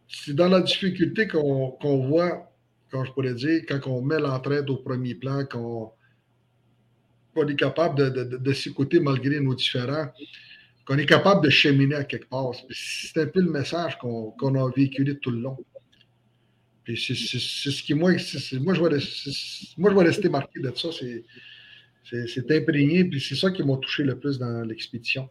[0.08, 2.52] C'est dans la difficulté qu'on, voit,
[2.90, 5.92] quand je pourrais dire, quand on met l'entraide au premier plan, qu'on,
[7.36, 10.06] qu'on est capable de, s'écouter malgré nos différends
[10.86, 12.52] qu'on est capable de cheminer à quelque part.
[12.70, 15.58] C'est un peu le message qu'on a véhiculé tout le long.
[16.84, 18.98] Puis c'est ce qui, moi, moi je, vais,
[19.76, 20.88] moi, je rester marqué de ça.
[20.92, 25.28] C'est imprégné, puis c'est ça qui m'a touché le plus dans l'expédition.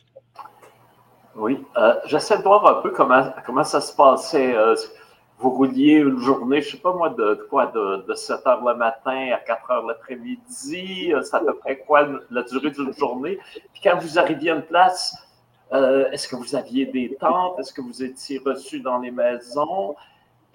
[1.35, 4.55] Oui, euh, j'essaie de voir un peu comment, comment ça se passait.
[4.55, 4.75] Euh,
[5.37, 8.75] vous rouliez une journée, je ne sais pas moi, de, quoi, de, 7 heures le
[8.75, 11.13] matin à 4 heures l'après-midi.
[11.13, 13.37] Euh, c'est à peu près quoi la durée d'une journée.
[13.73, 15.15] Puis quand vous arriviez à une place,
[15.73, 17.59] euh, est-ce que vous aviez des tentes?
[17.59, 19.95] Est-ce que vous étiez reçu dans les maisons?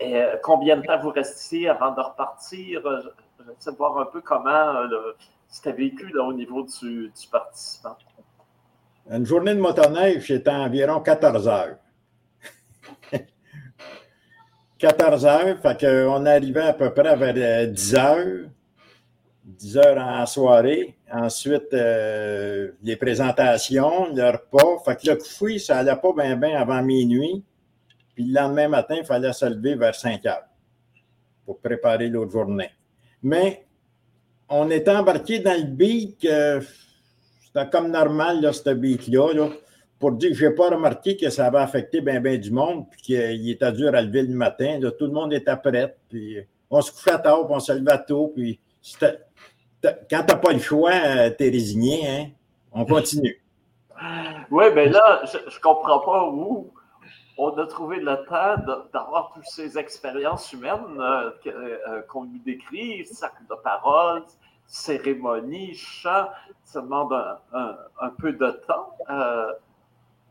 [0.02, 2.82] Euh, combien de temps vous restiez avant de repartir?
[3.38, 4.74] J'essaie de voir un peu comment
[5.48, 7.96] c'était vécu au niveau du, participant.
[9.10, 11.76] Une journée de motoneige, c'était environ 14 heures.
[14.80, 18.48] 14 heures, fait qu'on arrivait à peu près vers 10 heures.
[19.44, 20.96] 10 heures en soirée.
[21.12, 24.82] Ensuite, euh, les présentations, le repas.
[24.86, 27.44] Fait que le fouille, ça allait pas bien bien avant minuit.
[28.14, 30.46] Puis le lendemain matin, il fallait se lever vers 5 heures
[31.44, 32.70] pour préparer l'autre journée.
[33.22, 33.66] Mais
[34.48, 39.50] on était embarqué dans le beat, c'était comme normal, là, ce beat-là,
[40.00, 42.86] pour dire que je n'ai pas remarqué que ça avait affecté bien bien du monde,
[42.90, 44.80] puis qu'il était dur à lever le matin.
[44.98, 46.38] tout le monde était prêt, puis
[46.70, 48.58] on se couchait tard, puis on se levait tôt, puis
[49.82, 52.08] quand tu n'as pas le choix, euh, tu es résigné.
[52.08, 52.26] Hein?
[52.72, 53.36] On continue.
[54.50, 56.72] Oui, mais là, je ne comprends pas où
[57.36, 58.56] on a trouvé le temps
[58.94, 64.22] d'avoir toutes ces expériences humaines euh, euh, qu'on nous décrit, sac de parole,
[64.66, 66.28] cérémonie, chant.
[66.64, 67.12] Ça demande
[67.52, 68.96] un, peu de temps.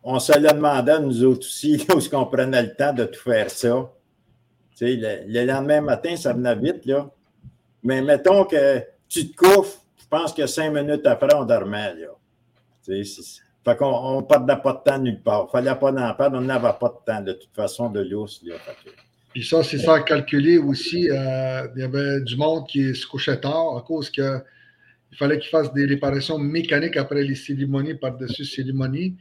[0.04, 3.22] On se le demandait, nous autres aussi, où est-ce qu'on prenait le temps de tout
[3.22, 3.92] faire ça.
[4.78, 7.10] Tu sais, le, le, lendemain matin, ça venait vite, là.
[7.84, 11.96] Mais mettons que tu te couches, je pense que cinq minutes après, on dormait.
[11.96, 12.08] Là.
[13.66, 15.48] Fait qu'on ne perdait pas de temps nulle part.
[15.50, 18.42] Il fallait pas en perdre, on n'avait pas de temps de toute façon de lousse.
[18.44, 18.56] Là.
[19.34, 21.10] Puis ça, c'est ça à calculer aussi.
[21.10, 24.42] Euh, il y avait du monde qui se couchait tard à cause qu'il
[25.18, 29.18] fallait qu'ils fassent des réparations mécaniques après les cérémonies, par-dessus cérémonies.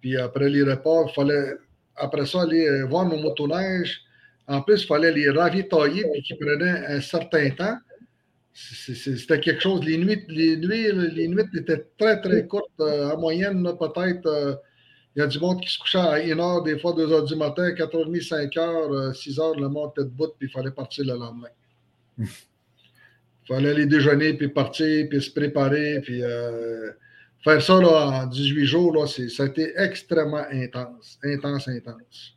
[0.00, 1.54] Puis après les repas, il fallait,
[1.96, 4.00] après ça, aller euh, voir nos motoneiges.
[4.46, 7.78] En plus, il fallait les ravitailler, puis qui prenaient un certain temps.
[8.52, 9.84] C'était quelque chose.
[9.84, 12.68] Les nuits, les, nuits, les nuits étaient très, très courtes.
[12.80, 14.54] Euh, en moyenne, peut-être, euh,
[15.14, 17.26] il y a du monde qui se couchait à 1 heure, des fois 2 h
[17.26, 21.04] du matin, 4h30, 5 h, 6 h, le monde était debout, puis il fallait partir
[21.04, 21.48] le lendemain.
[22.18, 22.26] il
[23.48, 26.90] fallait aller déjeuner, puis partir, puis se préparer, puis euh,
[27.42, 31.18] faire ça là, en 18 jours, là, ça a été extrêmement intense.
[31.24, 32.34] Intense, intense.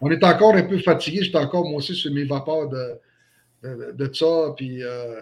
[0.00, 1.22] On est encore un peu fatigué.
[1.22, 2.98] J'étais encore, moi aussi, sur mes vapeurs de
[3.64, 4.54] de, ça.
[4.56, 5.20] Puis, euh,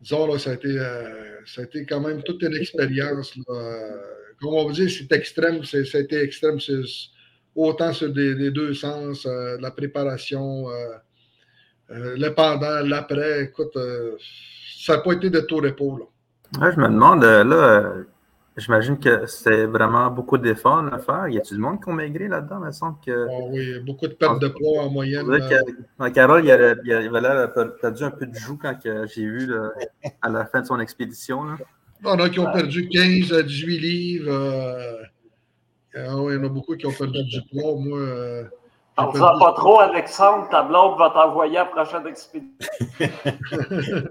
[0.00, 3.34] disons, là, ça, a été, euh, ça a été quand même toute une expérience.
[4.40, 5.62] Comme on va dire, c'est extrême.
[5.64, 6.58] Ça a été extrême
[7.54, 10.66] autant sur des, deux sens, euh, la préparation.
[11.88, 13.76] le pendant, l'après, écoute,
[14.78, 16.10] ça n'a pas été de tout repos.
[16.60, 16.70] Là.
[16.70, 18.04] je me demande, là,
[18.56, 21.26] J'imagine que c'est vraiment beaucoup d'efforts à faire.
[21.26, 22.60] Y a-t-il du monde qui ont maigri là-dedans?
[22.60, 23.26] Il me semble que.
[23.28, 25.28] Oh oui, beaucoup de pertes de poids en moyenne.
[25.28, 26.10] Euh...
[26.10, 29.52] Carole, il avait, il avait perdu un peu de joue quand j'ai vu
[30.22, 31.42] à la fin de son expédition.
[31.42, 31.56] Là.
[32.02, 34.30] Il y en a qui ont perdu 15 à 18 livres.
[34.30, 35.02] Euh...
[35.96, 37.74] Ah oui, il y en a beaucoup qui ont perdu du poids.
[37.76, 37.98] Moi.
[37.98, 38.44] Euh...
[38.96, 40.48] On ne pas trop, Alexandre.
[40.48, 42.70] Ta blonde va t'envoyer à la prochaine expédition.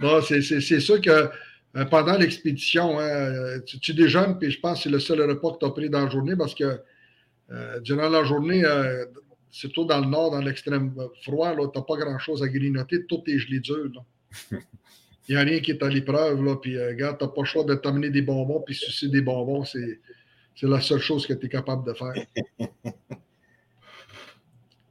[0.00, 0.42] non, c'est
[0.80, 1.30] sûr que
[1.74, 5.52] euh, pendant l'expédition, hein, euh, tu, déjeunes, puis je pense que c'est le seul repas
[5.52, 6.80] que tu as pris dans la journée parce que
[7.50, 8.62] euh, durant la journée,
[9.50, 13.38] surtout dans le nord, dans l'extrême froid, tu n'as pas grand-chose à grignoter, tout est
[13.38, 13.90] gelé dur.
[14.50, 14.58] Il
[15.30, 16.60] n'y a rien qui est à l'épreuve.
[16.60, 19.64] Puis, regarde, tu n'as pas le choix de t'amener des bonbons, puis sucer des bonbons,
[19.64, 20.00] c'est,
[20.54, 22.14] c'est la seule chose que tu es capable de faire.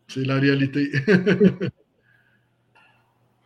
[0.08, 0.92] c'est la réalité.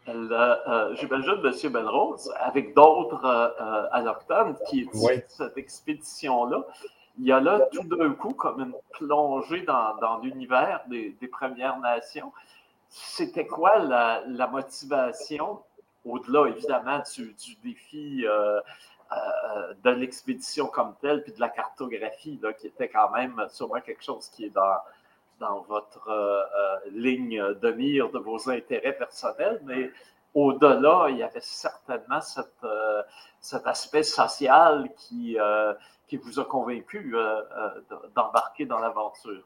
[0.08, 1.72] euh, j'imagine M.
[1.72, 3.50] Belrose, avec d'autres euh,
[3.91, 6.63] euh, qui étudient cette expédition-là,
[7.18, 11.28] il y a là tout d'un coup comme une plongée dans, dans l'univers des, des,
[11.28, 12.32] Premières Nations.
[12.89, 15.62] C'était quoi la, la motivation,
[16.04, 18.60] au-delà évidemment du, du défi euh,
[19.12, 23.80] euh, de l'expédition comme telle, puis de la cartographie, là, qui était quand même sûrement
[23.82, 24.78] quelque chose qui est dans,
[25.39, 29.91] dans votre euh, euh, ligne de mire de vos intérêts personnels, mais
[30.34, 32.19] au-delà, il y avait certainement
[32.63, 33.02] euh,
[33.39, 35.38] cet aspect social qui,
[36.08, 37.15] qui vous a convaincu
[38.15, 39.43] d'embarquer dans l'aventure.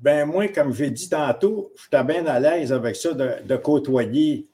[0.00, 4.48] Ben moi, comme j'ai dit tantôt, je suis bien à l'aise avec ça de, côtoyer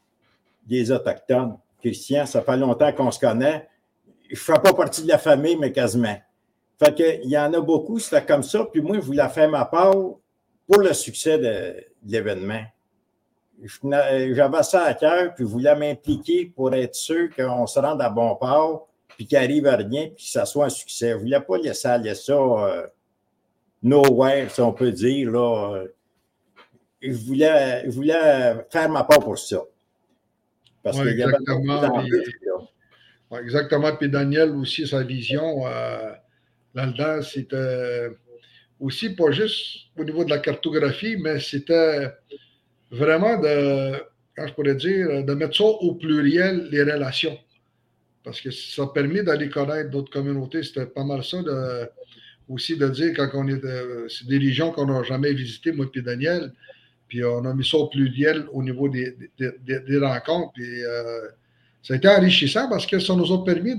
[0.66, 1.56] des Autochtones.
[1.80, 3.68] Christian, ça fait longtemps qu'on se connaît.
[4.28, 6.16] Je ne fais pas partie de la famille, mais quasiment.
[6.78, 8.66] Fait que, il y en a beaucoup, c'était comme ça.
[8.66, 9.94] Puis moi, je voulais faire ma part
[10.66, 12.62] pour le succès de, l'événement.
[13.82, 18.10] J'avais ça à cœur, puis je voulais m'impliquer pour être sûr qu'on se rende à
[18.10, 21.10] bon port, puis qu'il arrive à rien, puis que ça soit un succès.
[21.10, 22.86] Je ne voulais pas laisser aller ça euh,
[23.82, 25.30] nowhere, si on peut dire.
[25.30, 25.84] Là.
[27.00, 29.62] Je, voulais, je voulais faire ma part pour ça.
[30.82, 32.02] Parce ouais, exactement.
[32.02, 32.12] Puis,
[33.30, 33.96] ouais, exactement.
[33.96, 36.12] Puis Daniel aussi, sa vision euh,
[36.74, 38.10] là-dedans, c'était
[38.80, 42.10] aussi pas juste au niveau de la cartographie, mais c'était
[42.90, 43.94] vraiment de,
[44.36, 47.38] je pourrais dire, de mettre ça au pluriel, les relations.
[48.22, 50.62] Parce que ça a permis d'aller connaître d'autres communautés.
[50.62, 51.88] C'était pas mal ça de,
[52.48, 53.60] aussi de dire quand on est
[54.08, 56.52] c'est des régions qu'on n'a jamais visitées, moi et Daniel.
[57.08, 60.52] Puis on a mis ça au pluriel au niveau des, des, des rencontres.
[60.54, 61.28] Puis euh,
[61.82, 63.76] ça a été enrichissant parce que ça nous a permis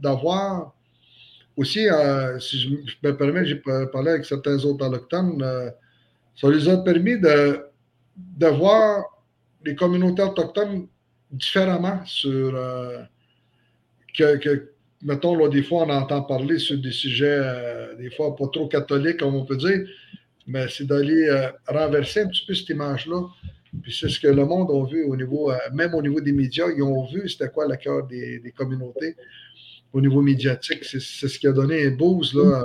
[0.00, 0.74] d'avoir
[1.56, 2.68] aussi, euh, si je,
[3.02, 3.56] me permets, j'ai
[3.92, 5.70] parlé avec certains autres autochtones, euh,
[6.36, 7.66] ça les a permis de,
[8.46, 9.04] voir
[9.64, 10.86] les communautés autochtones
[11.30, 12.98] différemment sur euh,
[14.16, 14.70] que,
[15.02, 17.40] mettons, là, des fois, on entend parler sur des sujets,
[17.98, 19.86] des fois, pas trop catholiques, comme on peut dire,
[20.46, 21.28] mais c'est d'aller
[21.68, 23.22] renverser un petit peu cette image-là.
[23.82, 26.66] Puis c'est ce que le monde a vu au niveau, même au niveau des médias,
[26.74, 29.14] ils ont vu c'était quoi le cœur des communautés
[29.92, 30.84] au niveau médiatique.
[30.84, 32.34] C'est ce qui a donné un boost.
[32.34, 32.64] Là,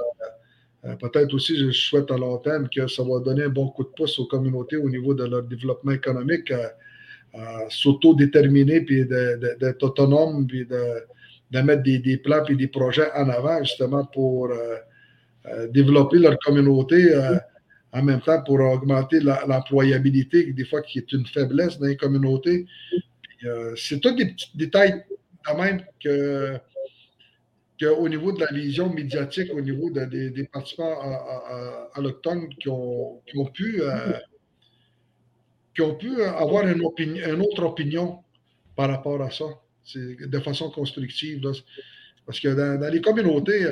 [0.85, 3.83] euh, Peut-être aussi, je souhaite à long terme que ça va donner un bon coup
[3.83, 6.73] de pouce aux communautés au niveau de leur développement économique, à,
[7.69, 11.03] s'auto-déterminer, puis d'être autonome, puis de,
[11.51, 14.77] de mettre des, des, plans et des projets en avant, justement, pour euh,
[15.47, 17.13] euh, développer leur communauté,
[17.91, 22.67] en même temps pour augmenter l'employabilité, des fois qui est une faiblesse dans les communautés.
[23.75, 25.03] C'est tous des petits détails
[25.45, 26.57] quand même que
[27.79, 33.21] qu'au niveau de la vision médiatique, au niveau des participants à, l'octone qui ont,
[33.53, 34.13] pu, euh,
[35.75, 38.23] qui ont pu avoir une, une, autre opinion
[38.75, 39.45] par rapport à ça,
[39.95, 41.41] de façon constructive.
[42.25, 43.71] Parce que dans, les communautés, euh,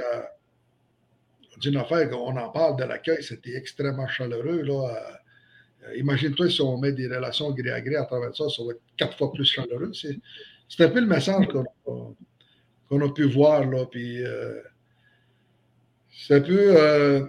[1.59, 4.63] d'une affaire, on en parle de l'accueil, c'était extrêmement chaleureux.
[4.67, 8.71] Euh, imagine-toi si on met des relations gré à gré à travers ça, ça va
[8.71, 9.91] être quatre fois plus chaleureux.
[9.93, 12.15] C'est un peu le message qu'on
[12.93, 13.65] qu'on a pu voir.
[13.65, 14.61] Là, puis, euh,
[16.11, 16.76] c'est un peu.
[16.78, 17.26] Euh,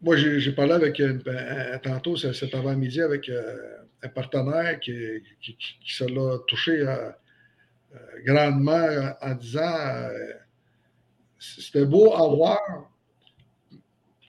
[0.00, 4.94] moi, j'ai parlé avec ben, tantôt, cet avant-midi, avec euh, un partenaire qui,
[5.40, 6.84] qui, qui, se l'a touché
[8.24, 10.08] grandement en, disant
[11.38, 12.92] c'était beau à voir,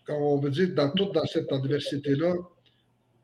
[0.06, 2.34] quand on veut dire, dans toute dans cette adversité-là,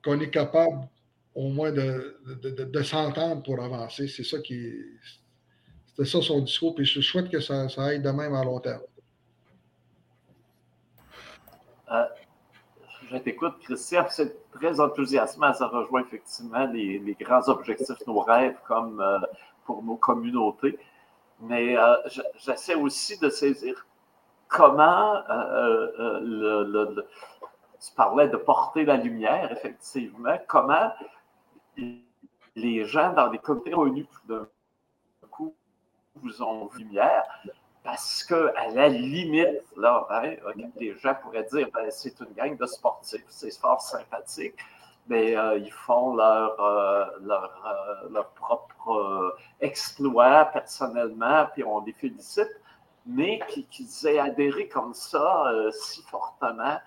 [0.03, 0.87] qu'on est capable
[1.33, 4.07] au moins de, de, de s'entendre pour avancer.
[4.07, 4.71] C'est ça qui
[5.95, 8.81] c'était ça son discours, puis je souhaite que ça, aille de même à long terme.
[11.89, 12.05] Euh,
[13.09, 15.53] je t'écoute, Christian, c'est très enthousiasmant.
[15.53, 19.19] Ça rejoint effectivement les, grands objectifs, nos rêves comme euh,
[19.65, 20.77] pour nos communautés.
[21.39, 21.95] Mais euh,
[22.43, 23.85] j'essaie aussi de saisir
[24.49, 27.05] comment le,
[27.79, 30.91] tu parlais de porter la lumière, effectivement, comment
[31.77, 34.54] les gens dans les communautés d'un coup
[36.21, 37.23] vous ont lumière,
[37.83, 40.35] parce qu'à la limite, là, hein,
[40.77, 44.55] les gens pourraient dire ben, c'est une gang de sportifs, c'est fort sympathique,
[45.07, 52.59] mais euh, ils font leur, euh, leur, euh, propre exploit personnellement, puis on les félicite,
[53.05, 53.39] mais
[53.69, 56.79] qu'ils aient adhéré comme ça si fortement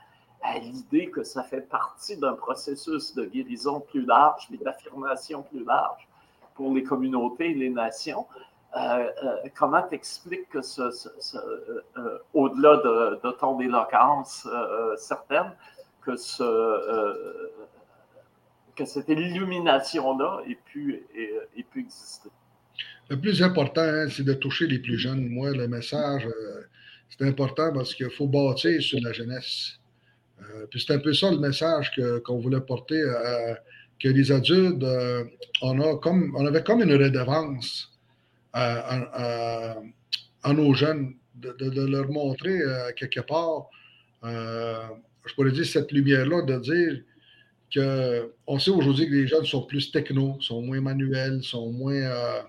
[0.43, 5.65] à l'idée que ça fait partie d'un processus de guérison plus large, mais d'affirmation plus
[5.65, 6.09] large
[6.55, 8.27] pour les communautés et les nations.
[8.77, 8.81] Euh,
[9.25, 14.47] euh, comment t'expliques que euh, au-delà de, ton éloquence
[14.99, 15.53] certaine,
[16.03, 16.43] que, ce,
[18.77, 21.03] que cette illumination-là ait pu,
[21.77, 22.29] exister?
[23.09, 25.29] Le plus important, hein, c'est de toucher les plus jeunes.
[25.29, 26.29] Moi, le message,
[27.09, 29.79] c'est important parce qu'il faut bâtir sur la jeunesse.
[30.71, 31.91] puis c'est un peu ça le message
[32.27, 33.03] qu'on voulait porter,
[33.99, 34.85] que les adultes,
[35.63, 37.98] on, on avait comme une redevance
[38.53, 39.75] à,
[40.53, 43.69] nos jeunes, de, leur montrer euh, quelque part,
[44.25, 44.75] euh,
[45.27, 47.03] je pourrais dire cette lumière-là, de dire
[48.47, 52.41] qu'on sait aujourd'hui que les jeunes sont plus techno, sont moins manuels, sont moins, euh,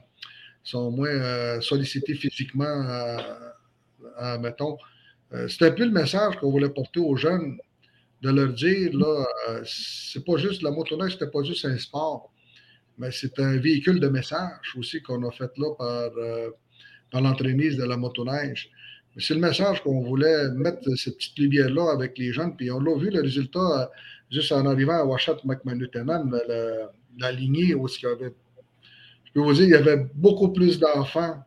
[0.63, 3.19] sont moins sollicités physiquement,
[4.39, 4.77] mettons.
[5.47, 7.57] c'est un peu le message qu'on voulait porter aux jeunes,
[8.21, 9.25] de leur dire, là,
[9.65, 12.31] c'est pas juste la motoneige, c'était pas juste un sport
[12.99, 16.49] mais c'est un véhicule de message aussi qu'on a fait là par, euh,
[17.11, 18.69] par l'entremise de la motoneige.
[19.17, 22.55] C'est le message qu'on voulait mettre cette petite lumière-là avec les jeunes.
[22.55, 23.85] Puis on l'a vu, le résultat, euh,
[24.29, 28.33] juste en arrivant à Washat McManutenan, la, la, lignée où il y avait.
[29.25, 31.43] Je peux vous dire, il y avait beaucoup plus d'enfants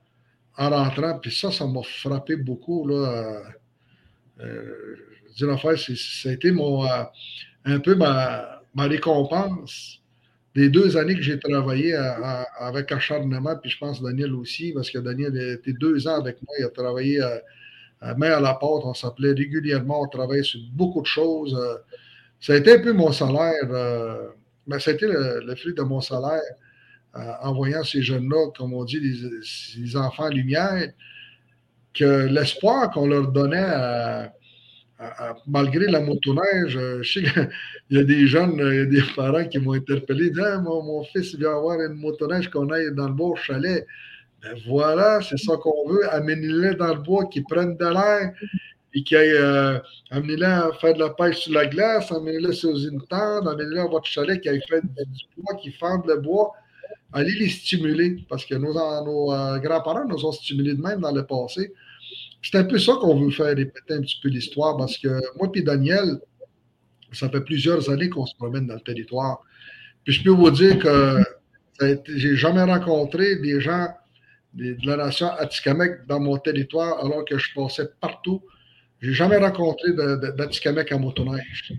[0.57, 1.19] en rentrant.
[1.19, 2.87] Puis ça, ça m'a frappé beaucoup.
[2.89, 3.43] Là.
[4.41, 4.97] Euh,
[5.37, 6.85] je veux dire, ça a été mon,
[7.65, 10.02] un peu ma, ma récompense
[10.55, 11.95] des deux années que j'ai travaillé
[12.59, 16.55] avec acharnement, puis je pense Daniel aussi, parce que Daniel était deux ans avec moi,
[16.59, 21.01] il a travaillé à, main à la porte, on s'appelait régulièrement, on travaillait sur beaucoup
[21.01, 21.55] de choses.
[21.55, 21.77] Euh,
[22.41, 24.29] ça a été un peu mon salaire, euh,
[24.67, 26.41] mais ça a été le, fruit de mon salaire
[27.17, 30.89] euh, en voyant ces jeunes-là, comme on dit, les, enfants lumière,
[31.95, 34.33] que l'espoir qu'on leur donnait à
[35.47, 37.51] malgré la motoneige, euh, je sais qu'il
[37.91, 41.03] y a des jeunes, il y a des parents qui m'ont interpellé, disent ah, mon,
[41.05, 43.87] fils vient avoir une motoneige qu'on aille dans le bois au chalet.
[44.43, 46.13] Ben voilà, c'est ça qu'on veut.
[46.13, 48.33] Amenez-les dans le bois, qu'ils prennent de l'air
[48.95, 49.79] et qu'ils euh,
[50.11, 53.87] amenez-les à faire de la pêche sur la glace, amenez-les sur une tente, amenez-les à
[53.87, 56.53] votre chalet qui aillent faire du bois, qui fendent le bois.
[57.13, 61.25] Allez les stimuler parce que nos, euh, grands-parents nous ont stimulés de même dans le
[61.25, 61.73] passé.
[62.43, 65.51] C'est un peu ça qu'on veut faire, répéter un petit peu l'histoire, parce que moi
[65.55, 66.19] et Daniel,
[67.13, 69.41] ça fait plusieurs années qu'on se promène dans le territoire.
[70.05, 71.23] Puis je peux vous dire que
[72.09, 73.89] j'ai jamais rencontré des gens
[74.55, 78.43] de la nation Atikamekw dans mon territoire alors que je passais partout.
[79.01, 81.73] J'ai jamais rencontré d'Atikamekw à motoneige.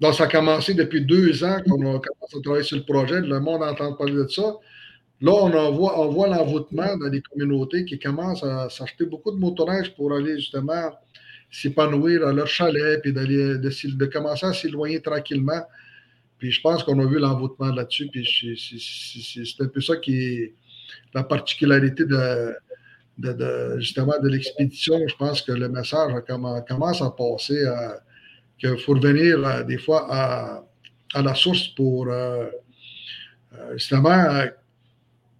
[0.00, 3.20] Donc, ça a commencé depuis deux ans qu'on a commencé à travailler sur le projet.
[3.20, 4.54] Le monde entend parler de ça.
[5.20, 10.12] Là, on, voit, l'envoûtement dans les communautés qui commencent à s'acheter beaucoup de motoneiges pour
[10.14, 10.90] aller justement
[11.50, 15.62] s'épanouir à leur chalet, puis d'aller, de, commencer à s'éloigner tranquillement.
[16.38, 20.54] Puis je pense qu'on a vu l'envoûtement là-dessus, puis c'est un peu ça qui est
[21.12, 22.56] la particularité de,
[23.78, 24.96] justement de l'expédition.
[25.06, 26.12] Je pense que le message
[26.66, 27.62] commence à passer
[28.60, 32.46] qu'il faut revenir euh, des fois à, la source pour euh,
[33.54, 34.44] euh, justement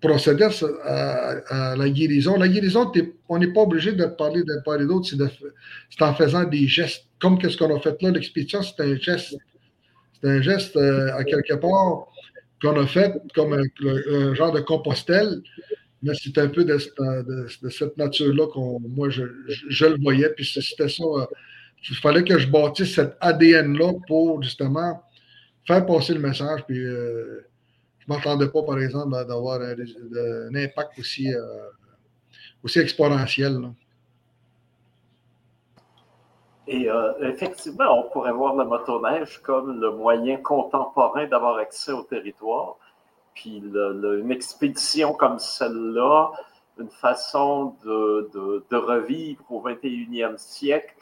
[0.01, 0.49] procéder
[0.85, 2.37] à, la guérison.
[2.37, 2.91] La guérison,
[3.29, 7.05] on n'est pas obligé de parler d'un part et d'autre, c'est en faisant des gestes.
[7.21, 9.37] Comme ce qu'on a fait là, l'expédition, c'est un geste.
[10.21, 12.07] C'est un geste euh, à quelque part
[12.63, 15.41] qu'on a fait comme un, genre de compostelle,
[16.03, 16.79] mais c'est un peu de,
[17.71, 20.31] cette nature-là qu'on moi je, le voyais.
[20.31, 21.05] Puis c'était ça.
[21.05, 21.27] Euh,
[21.89, 25.03] il fallait que je bâtisse cet ADN-là pour justement
[25.67, 26.65] faire passer le message.
[26.67, 27.47] Puis euh,
[28.01, 31.71] je ne m'attendais pas, par exemple, d'avoir un, impact aussi, euh,
[32.65, 33.61] aussi exponentiel.
[36.67, 42.03] Et euh, effectivement, on pourrait voir la motoneige comme le moyen contemporain d'avoir accès au
[42.03, 42.77] territoire.
[43.35, 46.31] Puis une expédition comme celle-là,
[46.79, 48.31] une façon de,
[48.71, 50.95] de, revivre au 21e siècle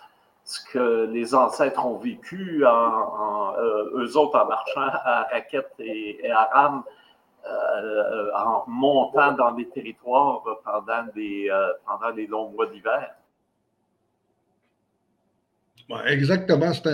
[0.49, 3.55] ce que les ancêtres ont vécu, en,
[3.95, 6.83] eux autres en marchant à raquettes et, à rames,
[8.35, 11.51] en montant dans des territoires pendant, des,
[11.87, 13.15] pendant les longs mois d'hiver.
[16.07, 16.73] exactement.
[16.73, 16.91] C'est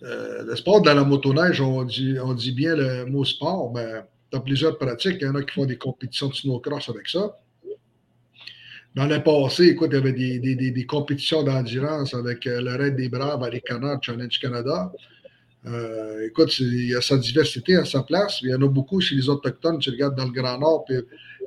[0.00, 3.70] le sport de la motoneige, on dit, on dit bien le mot sport.
[3.70, 5.18] Ben, dans plusieurs pratiques.
[5.20, 7.38] Il y en a qui font des compétitions de snowcross avec ça.
[8.94, 12.74] Dans le passé, écoute, il y avait des, des, des, compétitions d'endurance avec euh, le
[12.74, 14.92] Raid des Braves à Canards, Challenge Canada.
[15.66, 18.40] Euh, écoute, il y a sa diversité à sa place.
[18.42, 19.78] Il y en a beaucoup chez les Autochtones.
[19.78, 20.96] Tu regardes dans le Grand Nord, puis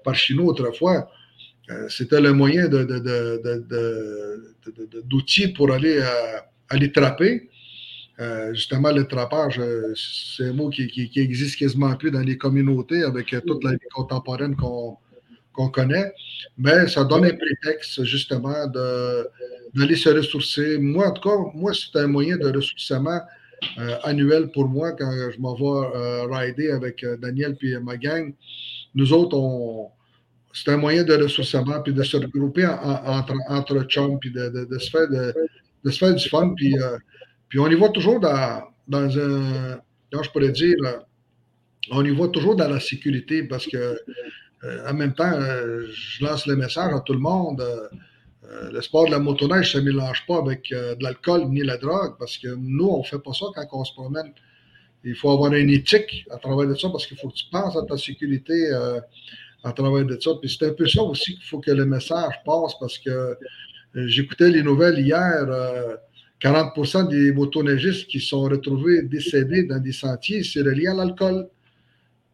[0.03, 1.09] par chez nous autrefois.
[1.69, 2.67] Euh, c'était le moyen
[5.05, 6.01] d'outils pour aller,
[6.69, 7.49] aller trapper.
[8.21, 12.37] Euh, justement, le trapage, euh, c'est un mot qui, qui, existe quasiment plus dans les
[12.37, 14.97] communautés avec euh, toute la vie contemporaine qu'on
[15.53, 16.11] connaît.
[16.57, 20.77] Mais ça donne un prétexte, justement, d'aller se ressourcer.
[20.77, 23.19] Moi, en tout cas, moi, c'est un moyen de ressourcement
[24.03, 28.33] annuel pour moi quand je m'en vais rider avec Daniel et ma gang.
[28.95, 29.37] Nous autres,
[30.53, 34.89] c'est un moyen de ressourcement puis de se regrouper entre, entre chums puis de, se
[34.89, 36.53] faire du fun.
[36.55, 36.75] Puis,
[37.49, 39.79] puis on y voit toujours dans, un,
[40.11, 40.77] je pourrais dire,
[41.91, 43.95] on y voit toujours dans la sécurité parce que euh,
[44.63, 47.61] en même temps, euh, je lance le message à tout le monde.
[47.61, 51.77] Euh, le sport de la motoneige ne se mélange pas avec de l'alcool ni la
[51.77, 54.33] drogue parce que nous, on ne fait pas ça quand on se promène.
[55.03, 57.77] Il faut avoir une éthique à travers de ça parce qu'il faut que tu penses
[57.77, 58.71] à ta sécurité
[59.63, 60.31] à travers de ça.
[60.41, 63.37] Puis c'est un peu ça aussi qu'il faut que le message passe parce que
[63.95, 65.47] j'écoutais les nouvelles hier
[66.41, 71.47] 40% des motoneigistes qui sont retrouvés décédés dans des sentiers, c'est relié à l'alcool.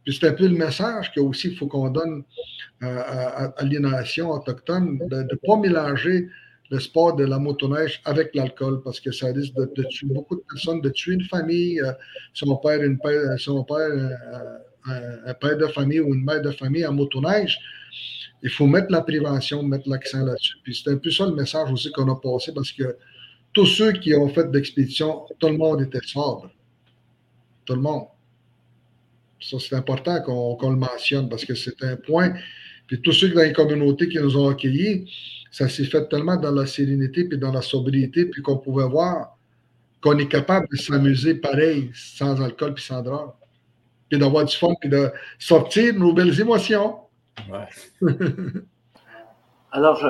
[0.08, 2.24] Puis c'est un peu le message qu'il aussi faut qu'on donne
[2.82, 6.30] euh, à, nations autochtones de ne pas mélanger
[6.70, 10.44] le sport de la motoneige avec l'alcool parce que ça risque de, tuer beaucoup de
[10.50, 11.82] personnes, de tuer une famille.
[11.82, 11.92] Euh,
[12.34, 14.58] si on perd, père, euh,
[15.26, 17.60] un, père de famille ou une mère de famille en motoneige,
[18.42, 20.56] il faut mettre la prévention, mettre l'accent là-dessus.
[20.64, 22.96] Puis c'est un peu ça le message aussi qu'on a passé parce que
[23.52, 26.50] tous ceux qui ont fait d'expédition, tout le monde était sobre.
[27.66, 28.06] Tout le monde.
[29.40, 32.34] Ça, c'est important qu'on le mentionne parce que c'est un point.
[32.88, 35.12] Puis tous ceux dans les communautés qui nous ont accueillis,
[35.52, 39.38] ça s'est fait tellement dans la sérénité puis dans la sobriété, puis qu'on pouvait voir
[40.02, 43.32] qu'on est capable de s'amuser pareil, sans alcool puis sans drogue.
[44.10, 47.00] Puis d'avoir du fun, puis de sortir nos belles émotions.
[47.50, 47.68] Ouais.
[49.72, 50.02] Alors,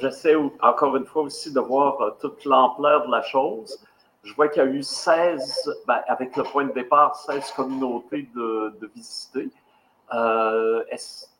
[0.00, 3.78] j'essaie encore une fois aussi de voir euh, toute l'ampleur de la chose.
[4.24, 8.28] Je vois qu'il y a eu 16, ben, avec le point de départ, 16 communautés
[8.34, 9.48] de, de visiter.
[10.12, 10.82] Euh,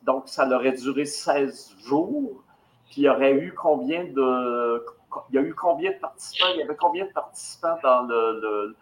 [0.03, 2.43] donc, ça aurait duré 16 jours.
[2.85, 4.83] Puis, il y aurait eu combien de,
[5.29, 6.47] il y a eu combien de participants?
[6.53, 8.75] Il y avait combien de participants dans le,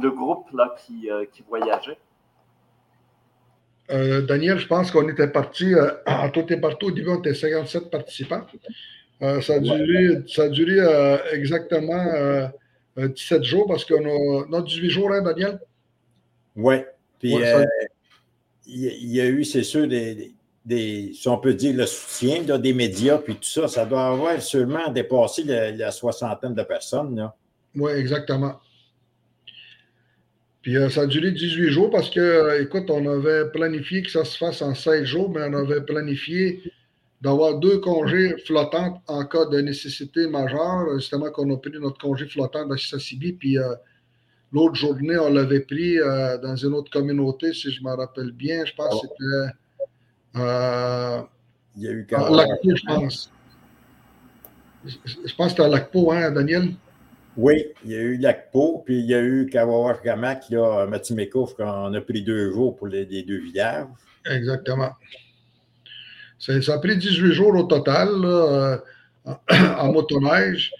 [0.00, 1.98] le, groupe là, qui, euh, qui voyageait?
[3.90, 7.18] Euh, Daniel, je pense qu'on était parti, euh, en tout et partout, au début, on
[7.18, 8.46] était 57 participants.
[9.22, 10.78] Euh, ça a duré, ça a duré
[11.32, 12.04] exactement
[13.06, 15.60] 17 jours parce qu'on a, notre 18 jours, hein, Daniel?
[16.56, 16.76] Oui.
[17.18, 17.34] Puis,
[18.66, 23.18] il y, a eu, c'est sûr, des, si on peut dire, le soutien des médias,
[23.18, 23.68] puis tout ça.
[23.68, 27.30] Ça doit avoir seulement dépassé la, soixantaine de personnes.
[27.74, 28.60] Oui, exactement.
[30.60, 34.10] Puis euh, ça a duré 18 jours parce que, euh, écoute, on avait planifié que
[34.10, 36.60] ça se fasse en 16 jours, mais on avait planifié
[37.20, 40.98] d'avoir deux congés flottants en cas de nécessité majeure.
[40.98, 43.74] Justement, qu'on a pris notre congé flottant de Sassibi, puis euh,
[44.52, 45.96] l'autre journée, on l'avait pris
[46.42, 48.64] dans une autre communauté, si je me rappelle bien.
[48.64, 49.54] Je pense que c'était.
[51.78, 53.30] Il y a eu Lacpo, je pense.
[54.84, 56.70] Je pense que c'était à Lacpo, hein, Daniel?
[57.36, 61.94] Oui, il y a eu Lacpo, puis il y a eu Kawawash-Gamak, là, Matimeko, on
[61.94, 63.86] a pris deux jours pour les, deux villages.
[64.28, 64.90] Exactement.
[66.38, 68.80] Ça, a pris 18 jours au total là,
[69.26, 69.34] euh,
[69.78, 70.72] en, motoneige.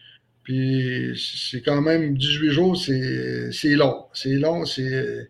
[0.45, 4.07] Puis c'est quand même 18 jours, c'est long.
[4.15, 5.29] C'est long, c'est.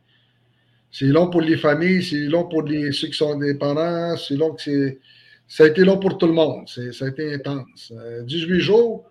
[1.02, 4.54] long pour les familles, c'est long pour les, ceux qui sont des parents, c'est long
[4.54, 4.98] que c'est.
[5.48, 6.68] Ça a été long pour tout le monde.
[6.68, 7.92] Ça a été intense.
[8.26, 9.10] 18 euh, jours,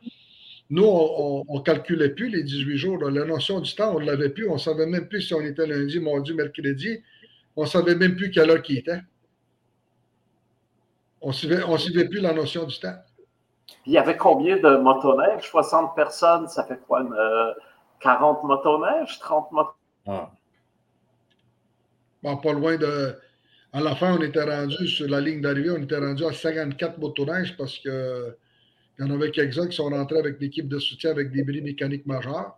[0.69, 3.09] nous, on ne calculait plus les 18 jours.
[3.09, 4.47] La notion du temps, on ne l'avait plus.
[4.47, 6.99] On ne savait même plus si on était lundi, mardi, mercredi.
[7.55, 8.99] On ne savait même plus quelle heure qui était.
[11.21, 12.95] On ne suivait plus la notion du temps.
[13.85, 15.49] Il y avait combien de motoneiges?
[15.49, 17.03] 60 personnes, ça fait quoi?
[18.01, 19.19] 40 euh, motoneiges?
[19.19, 19.73] 30 motoneiges?
[20.07, 20.29] Ah.
[22.21, 23.15] pas loin de.
[23.73, 26.97] À la fin, on était rendu sur la ligne d'arrivée, on était rendu à 54
[26.97, 28.35] motoneiges parce que
[28.97, 31.61] Il y en avait quelques-uns qui sont rentrés avec l'équipe de soutien avec des bris
[31.61, 32.57] mécaniques majeurs.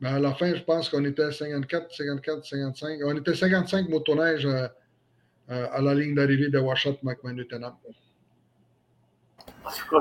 [0.00, 3.00] Mais à la fin, je pense qu'on était 54, 54, 55.
[3.04, 4.72] On était 55 motoneiges à,
[5.48, 7.74] à la ligne d'arrivée de Washat McManutenam.
[9.64, 10.00] En tout cas,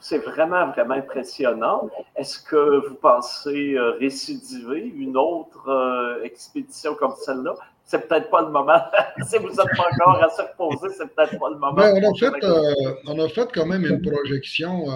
[0.00, 1.88] c'est vraiment, vraiment impressionnant.
[2.16, 7.54] Est-ce que vous pensez euh, récidiver une autre euh, expédition comme celle-là?
[7.84, 8.80] C'est peut-être pas le moment.
[9.28, 11.72] si vous n'êtes pas encore à se reposer, c'est peut-être pas le moment.
[11.72, 14.86] Ben, on, a fait, euh, on, a fait, quand même une projection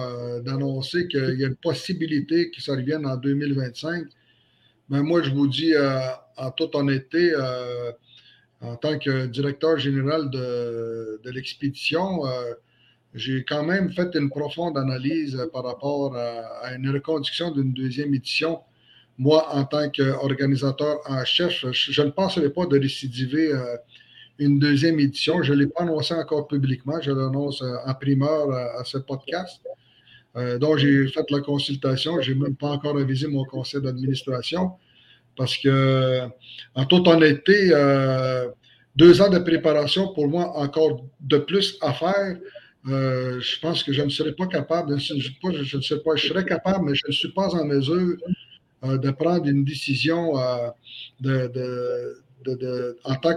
[0.41, 4.03] d'annoncer qu'il y a une possibilité que ça revienne en 2025.
[4.89, 5.73] Mais moi, je vous dis
[6.37, 7.33] en toute honnêteté,
[8.63, 12.23] en tant que directeur général de, l'expédition,
[13.13, 18.61] j'ai quand même fait une profonde analyse par rapport à, une reconduction d'une deuxième édition.
[19.19, 23.77] Moi, en tant qu'organisateur en chef, je, ne penserai pas de récidiver euh,
[24.39, 25.43] une deuxième édition.
[25.43, 26.99] Je ne l'ai pas annoncé encore publiquement.
[26.99, 29.61] Je l'annonce euh, en primeur à, ce podcast.
[30.35, 32.19] Euh, donc, j'ai fait la consultation.
[32.21, 34.71] Je n'ai même pas encore avisé mon conseil d'administration
[35.37, 36.21] parce que,
[36.75, 37.71] en toute honnêteté,
[38.95, 42.37] deux ans de préparation, pour moi, encore de plus à faire
[42.89, 46.43] euh, je pense que je ne serais pas capable, je, ne sais pas, je serais
[46.43, 48.17] capable, mais je ne suis pas en mesure
[48.83, 50.69] euh, de prendre une décision euh,
[53.05, 53.35] en tant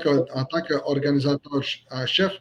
[0.62, 2.32] qu'organisateur en chef,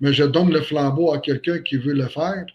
[0.00, 2.46] mais je donne le flambeau à quelqu'un qui veut le faire.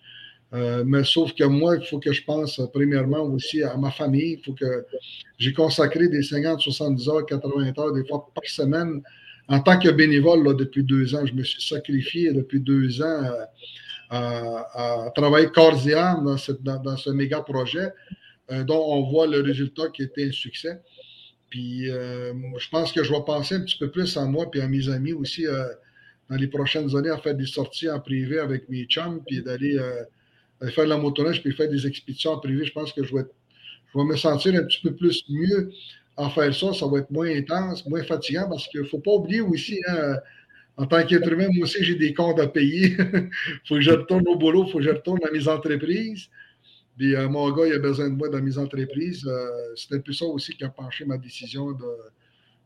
[0.51, 4.37] Mais sauf que moi, il faut que je pense premièrement aussi à ma famille.
[4.39, 4.85] Il faut que
[5.37, 9.01] j'ai consacré des 50, 70 heures, 80 heures, des fois par semaine.
[9.49, 13.23] En tant que bénévole, là, depuis deux ans, je me suis sacrifié depuis deux ans
[14.09, 17.89] à, travailler corps et âme dans, dans, ce méga projet
[18.51, 20.79] euh, dont on voit le résultat qui était un succès.
[21.49, 24.61] Puis euh, je pense que je vais penser un petit peu plus à moi et
[24.61, 25.65] à mes amis aussi euh,
[26.29, 29.79] dans les prochaines années à faire des sorties en privé avec mes chums, puis d'aller
[30.71, 32.65] faire de la motoneige, puis faire des expéditions en privé.
[32.65, 33.23] Je pense que je vais,
[33.93, 35.71] je vais me sentir un petit peu plus mieux
[36.15, 36.73] à faire ça.
[36.73, 40.17] Ça va être moins intense, moins fatigant, parce qu'il ne faut pas oublier aussi, hein,
[40.77, 42.95] en tant qu'être humain, moi aussi, j'ai des comptes à payer.
[42.99, 43.29] Il
[43.67, 46.29] faut que je retourne au boulot, il faut que je retourne dans mes entreprises.
[46.97, 49.25] Puis euh, mon gars, il a besoin de moi dans mes entreprises.
[49.27, 51.85] Euh, c'est un peu ça aussi qui a penché ma décision de,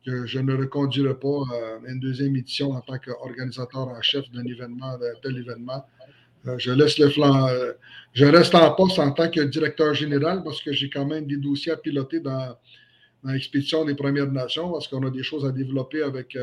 [0.05, 4.45] que je ne reconduirai pas euh, une deuxième édition en tant qu'organisateur en chef d'un
[4.45, 5.85] événement, de, l'événement.
[6.57, 7.47] Je laisse le flanc.
[8.13, 11.37] je reste en poste en tant que directeur général parce que j'ai quand même des
[11.37, 12.55] dossiers à piloter dans,
[13.23, 16.35] l'expédition des Premières Nations parce qu'on a des choses à développer avec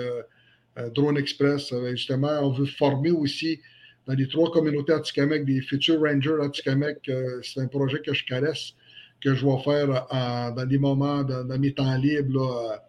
[0.78, 1.72] euh, Drone Express.
[1.72, 3.61] Euh, justement, on veut former aussi
[4.07, 7.09] dans les trois communautés Atikamek des futurs Rangers Atikamek.
[7.09, 8.74] Euh, c'est un projet que je caresse,
[9.22, 10.07] que je vais faire
[10.55, 12.80] dans des moments, dans, mes temps libres,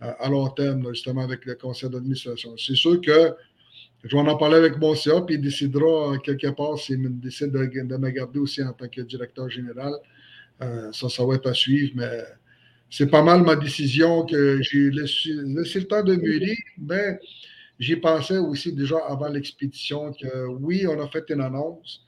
[0.00, 2.56] à long terme, justement, avec le conseil d'administration.
[2.56, 3.34] C'est sûr que
[4.04, 7.96] je vais en parler avec mon CA, puis il décidera quelque part s'il décide de,
[7.96, 9.92] me garder aussi en tant que directeur général.
[10.92, 12.22] ça, ça va être à suivre, mais
[12.92, 17.18] c'est pas mal ma décision que j'ai laissé, le temps de mûrir, mais
[17.78, 22.04] j'y pensais aussi déjà avant l'expédition que oui, on a fait une annonce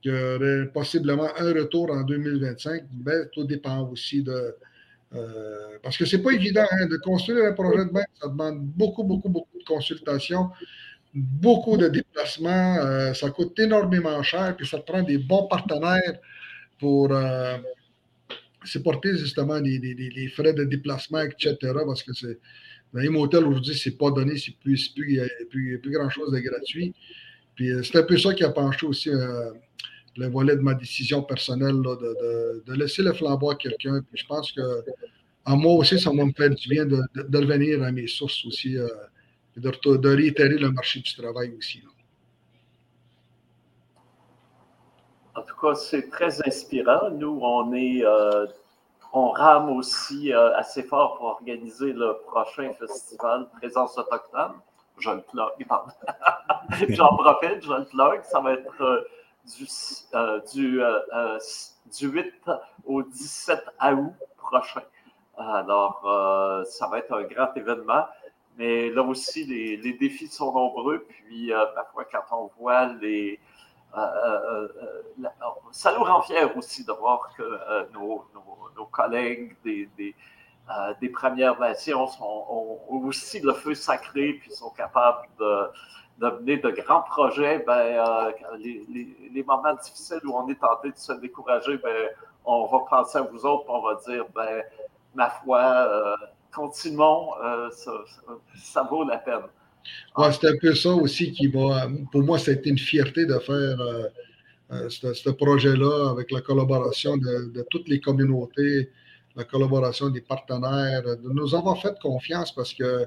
[0.00, 4.56] qu'il y aurait possiblement un retour en 2025, mais tout dépend aussi de.
[5.14, 8.64] Euh, parce que c'est pas évident hein, de construire un projet de même, ça demande
[8.64, 10.48] beaucoup, beaucoup, beaucoup de consultations,
[11.14, 16.18] beaucoup de déplacements, euh, ça coûte énormément cher, puis ça prend des bons partenaires
[16.78, 17.12] pour.
[17.12, 17.58] Euh,
[18.64, 21.56] supporter justement les, frais de déplacement, etc.
[21.86, 22.38] Parce que c'est,
[22.92, 26.94] dans les motels aujourd'hui, c'est pas donné, c'est plus, plus, plus, plus grand-chose de gratuit.
[27.54, 29.50] Puis euh, c'est un peu ça qui a penché aussi euh,
[30.16, 34.00] le volet de ma décision personnelle de, laisser le flambeau à quelqu'un.
[34.02, 34.60] Puis je pense que
[35.44, 38.44] à moi aussi, ça va me faire du bien de, de revenir à mes sources
[38.46, 38.86] aussi, euh,
[39.56, 41.82] et de, réitérer le marché du travail aussi.
[45.34, 47.10] En tout cas, c'est très inspirant.
[47.10, 48.46] Nous, on est, euh,
[49.12, 54.52] on rame aussi euh, assez fort pour organiser le prochain festival Présence autochtone.
[54.98, 55.50] Je le plug,
[56.90, 58.22] J'en profite, je le plug.
[58.24, 60.80] Ça va être euh, du, du,
[61.98, 62.34] du, 8
[62.84, 63.64] au 17
[63.96, 64.82] août prochain.
[65.38, 68.04] Alors, ça va être un grand événement.
[68.58, 71.06] Mais là aussi, les, les défis sont nombreux.
[71.08, 73.40] Puis, parfois, quand on voit les,
[73.94, 74.68] euh, euh,
[75.18, 75.28] euh,
[75.70, 78.24] ça nous rend fiers aussi de voir que nos,
[78.90, 79.88] collègues des,
[81.00, 87.02] des, Premières Nations ont aussi le feu sacré puis sont capables de, mener de grands
[87.02, 87.58] projets.
[87.66, 92.08] Ben, les, moments difficiles où on est tenté de se décourager, ben,
[92.44, 94.62] on va penser à vous autres, on va dire, ben,
[95.14, 96.16] ma foi,
[96.52, 97.30] continuons,
[98.54, 99.42] ça, vaut la peine.
[100.16, 101.88] Ouais, c'est un peu ça aussi qui va.
[102.10, 103.80] Pour moi, c'était une fierté de faire
[104.72, 108.90] euh, ce projet-là avec la collaboration de, toutes les communautés,
[109.36, 113.06] la collaboration des partenaires, de nous avoir fait confiance parce que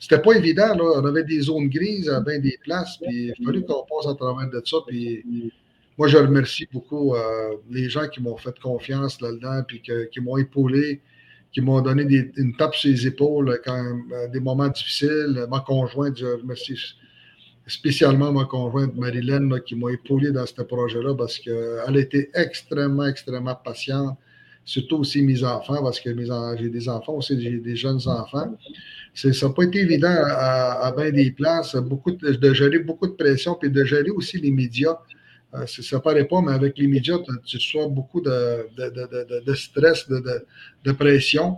[0.00, 0.74] c'était pas évident.
[0.74, 1.00] Là.
[1.02, 4.14] On avait des zones grises à bien des places, puis il fallu qu'on passe à
[4.14, 4.78] travers de ça.
[4.86, 5.52] Puis
[5.98, 7.14] moi, je remercie beaucoup
[7.70, 11.00] les gens qui m'ont fait confiance là-dedans, puis qui m'ont épaulé
[11.52, 13.82] qui m'ont donné une tape sur les épaules quand
[14.12, 15.46] euh, des moments difficiles.
[15.50, 16.78] Ma conjointe, je remercie
[17.66, 23.06] spécialement ma conjointe Marilyn qui m'a épaulé dans ce projet-là parce qu'elle a été extrêmement,
[23.06, 24.16] extrêmement patiente,
[24.64, 26.10] surtout aussi mes enfants, parce que
[26.58, 28.56] j'ai des enfants aussi, j'ai des jeunes enfants.
[29.14, 33.06] Ça n'a pas été évident à, à bien des places, beaucoup de, de, gérer beaucoup
[33.06, 34.98] de pression, puis de gérer aussi les médias.
[35.54, 40.92] Euh, ça ne paraît pas, mais avec les médias, tu reçois beaucoup de, stress, de,
[40.92, 41.56] pression.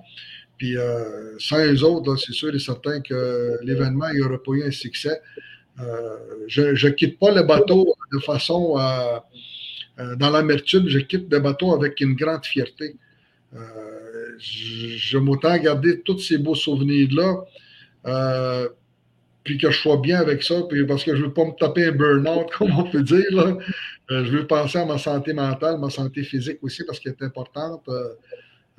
[0.56, 4.70] Puis euh, sans eux autres, c'est sûr et certain que l'événement n'aurait pas eu un
[4.70, 5.20] succès.
[5.80, 6.16] Euh,
[6.46, 8.76] je ne quitte pas le bateau de façon
[10.16, 12.96] dans l'amertume, je quitte le bateau avec une grande fierté.
[14.38, 17.44] je, je garder tous ces beaux souvenirs-là
[19.44, 21.52] puis que je sois bien avec ça, puis parce que je ne veux pas me
[21.58, 23.24] taper un burn-out, comme on peut dire.
[24.10, 27.24] Euh, je veux penser à ma santé mentale, ma santé physique aussi, parce qu'elle est
[27.24, 27.82] importante.
[27.88, 28.08] Euh,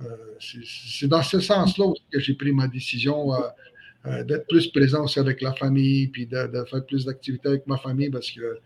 [0.01, 0.05] euh,
[0.39, 3.29] c'est dans ce sens-là que j'ai pris ma décision
[4.25, 8.09] d'être plus présent aussi avec la famille, puis de, faire plus d'activités avec ma famille,
[8.09, 8.59] parce que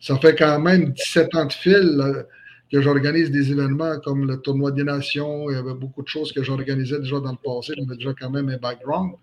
[0.00, 2.24] ça fait quand même 17 ans de fil
[2.72, 5.50] que j'organise des événements comme le tournoi des nations.
[5.50, 7.74] Il y avait beaucoup de choses que j'organisais déjà dans le passé.
[7.76, 9.16] J'avais déjà quand même un background.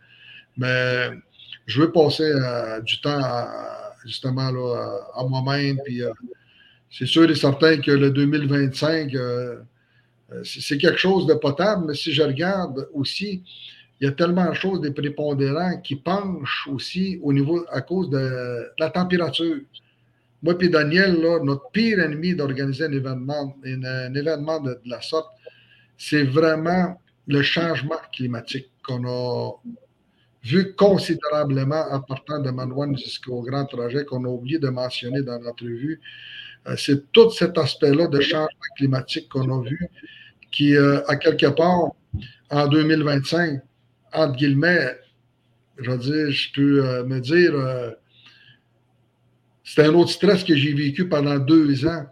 [0.57, 1.09] Mais
[1.67, 3.21] je veux passer euh, du temps
[4.05, 5.77] justement là, à, moi-même.
[5.85, 6.11] Puis euh,
[6.89, 9.57] c'est sûr et certain que le 2025, euh,
[10.43, 13.43] c'est quelque chose de potable, mais si je regarde aussi,
[13.99, 18.09] il y a tellement de choses des prépondérants qui penchent aussi au niveau à cause
[18.09, 19.57] de la température.
[20.43, 25.29] Moi et Daniel, notre pire ennemi d'organiser un événement, un, événement de la sorte,
[25.97, 29.51] c'est vraiment le changement climatique qu'on a
[30.47, 35.39] vu considérablement en partant de Manouane jusqu'au grand trajet qu'on a oublié de mentionner dans
[35.39, 35.99] l'entrevue.
[36.67, 39.89] Euh, c'est tout cet aspect-là de changement climatique qu'on a vu
[40.51, 41.91] qui, euh, à quelque part,
[42.49, 43.59] en 2025,
[44.13, 44.97] entre guillemets,
[45.79, 47.53] je veux dire, je peux euh, me dire,
[49.65, 52.05] c'est un autre stress que j'ai vécu pendant deux ans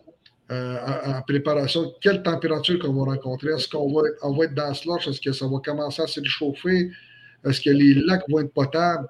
[0.49, 1.93] en, préparation.
[2.01, 3.51] Quelle température qu'on va rencontrer?
[3.51, 6.91] Est-ce qu'on va, va, être dans ce Est-ce que ça va commencer à se réchauffer?
[7.45, 9.07] Est-ce que les lacs vont être potables?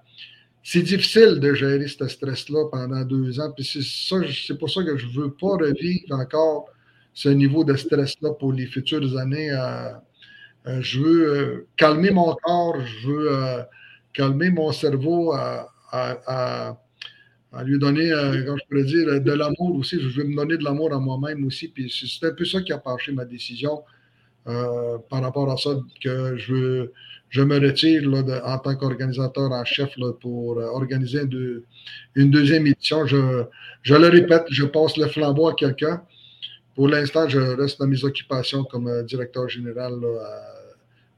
[0.63, 3.51] C'est difficile de gérer ce stress-là pendant deux ans.
[3.55, 3.63] Puis
[4.47, 6.69] c'est pour ça que je ne veux pas revivre encore
[7.13, 9.51] ce niveau de stress-là pour les futures années.
[9.51, 9.89] Euh,
[10.67, 13.29] euh, je veux euh, calmer mon corps, je veux
[14.11, 16.77] calmer mon cerveau à,
[17.63, 18.09] lui donner,
[18.45, 19.97] comme je pourrais dire, de l'amour aussi.
[20.01, 21.69] Je veux me donner de l'amour à moi-même aussi.
[21.69, 23.83] Puis c'est un peu ça qui a penché ma décision
[24.45, 25.69] par rapport à ça,
[26.03, 26.89] que je
[27.35, 28.03] je me retire
[28.45, 31.21] en tant qu'organisateur en chef pour euh, organiser
[32.15, 33.05] une, deuxième édition.
[33.05, 33.43] Je,
[34.03, 36.01] le répète, je passe le flambeau à quelqu'un.
[36.75, 39.93] Pour l'instant, je reste dans mes occupations comme euh, directeur général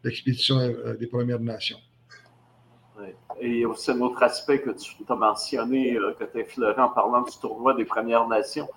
[0.04, 1.78] d'expédition euh, des Premières Nations.
[3.40, 7.22] Et aussi un autre aspect que tu as mentionné, que tu as effleuré en parlant
[7.22, 8.68] du tournoi des Premières Nations.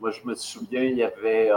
[0.00, 1.50] Moi, je me souviens, il y avait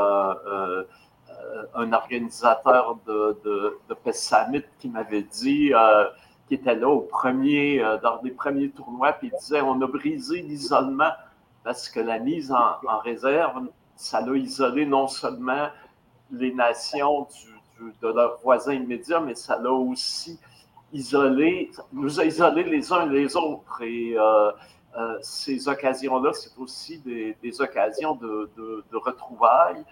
[1.76, 6.06] un organisateur de, de, de qui m'avait dit, euh,
[6.48, 9.88] qui était là au premier, euh, dans les premiers tournois, puis il disait on a
[9.88, 11.12] brisé l'isolement
[11.64, 15.70] parce que la mise en, réserve, ça a isolé non seulement
[16.32, 17.28] les nations
[18.02, 20.40] de leurs voisins immédiats, mais ça l'a aussi
[20.92, 23.82] isolé, nous a isolés les uns les autres.
[23.84, 24.16] Et
[25.22, 29.86] ces occasions-là, c'est aussi des, occasions de, de retrouvailles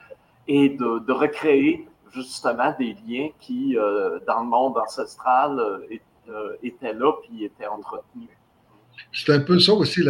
[0.50, 5.86] et de, recréer justement des liens qui, euh, dans le monde ancestral, euh,
[6.30, 8.30] euh, étaient là puis étaient entretenus.
[9.14, 10.02] C'est un peu ça aussi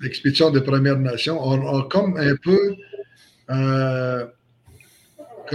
[0.00, 1.38] l'expédition des Premières Nations.
[1.40, 2.58] On a comme un peu,
[3.48, 4.30] quand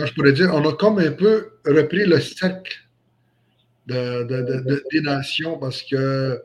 [0.05, 2.87] je pourrais dire, on a comme un peu repris le cercle
[3.87, 6.39] des nations parce que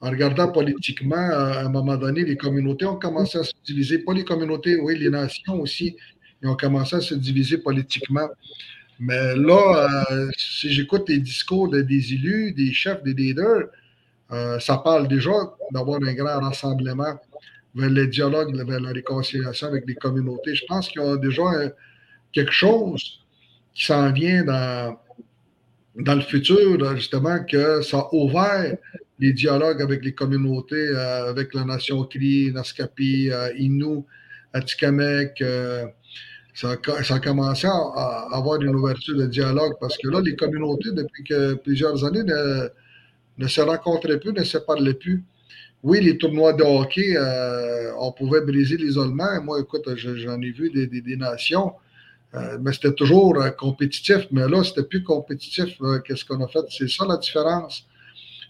[0.00, 3.98] en regardant politiquement, à un moment donné, les communautés ont commencé à se diviser.
[3.98, 5.96] Pas les communautés, oui, les nations aussi
[6.42, 8.28] ils ont commencé à se diviser politiquement.
[9.00, 13.66] Mais là, euh, si j'écoute les discours des élus, des chefs, des leaders,
[14.32, 15.30] euh, ça parle déjà
[15.72, 17.18] d'avoir un grand rassemblement
[17.74, 20.54] vers le dialogue, vers la réconciliation avec les communautés.
[20.54, 21.44] Je pense qu'il y a déjà
[22.32, 23.20] quelque chose
[23.72, 24.98] qui s'en vient dans,
[25.94, 28.76] dans le futur, justement, que ça a ouvert
[29.20, 34.02] les dialogues avec les communautés, euh, avec la nation Cri, Naskapi, Innu,
[34.52, 35.40] Atikamek.
[36.60, 36.70] Ça,
[37.14, 41.54] a commencé à, avoir une ouverture de dialogue parce que là, les communautés, depuis que
[41.54, 45.22] plusieurs années, ne, se rencontraient plus, ne se parlaient plus.
[45.84, 47.16] Oui, les tournois de hockey,
[48.00, 49.40] on pouvait briser l'isolement.
[49.44, 51.74] Moi, écoute, j'en ai vu des, nations,
[52.34, 54.26] mais c'était toujours compétitif.
[54.32, 55.78] Mais là, c'était plus compétitif.
[56.04, 56.64] Qu'est-ce qu'on a fait?
[56.70, 57.86] C'est ça la différence.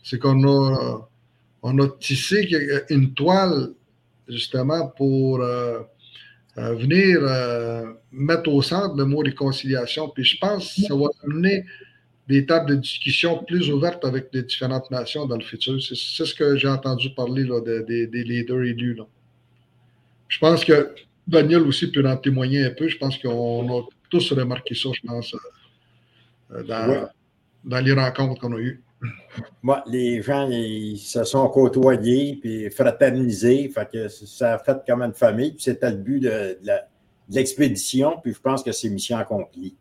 [0.02, 1.06] C'est qu'on a
[1.62, 2.48] on a tissé
[2.88, 3.72] une toile
[4.28, 5.42] justement pour
[6.58, 10.08] euh, euh, venir euh, mettre au centre le mot réconciliation.
[10.08, 11.64] Puis je pense que ça va amener
[12.26, 15.80] des tables de discussion plus ouvertes avec les différentes nations dans le futur.
[15.82, 18.94] C'est ce que j'ai entendu parler là, des leaders élus.
[18.94, 19.06] Là.
[20.28, 20.94] Je pense que
[21.26, 22.88] Daniel aussi peut en témoigner un peu.
[22.88, 25.34] Je pense qu'on a tous remarqué ça, je pense,
[26.50, 27.08] dans,
[27.64, 28.82] dans les rencontres qu'on a eues.
[29.62, 33.68] Moi, les gens, ils se sont côtoyés puis fraternisés.
[33.68, 35.54] Fait que ça a fait comme une famille.
[35.58, 36.58] c'était le but de,
[37.30, 38.18] l'expédition.
[38.22, 39.76] Puis je pense que c'est mission accomplie.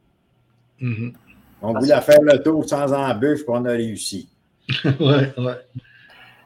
[0.82, 1.13] Mm-hmm.
[1.61, 4.30] On voulait faire le tour sans embûche, puis on a réussi.
[4.86, 5.51] oui, oui.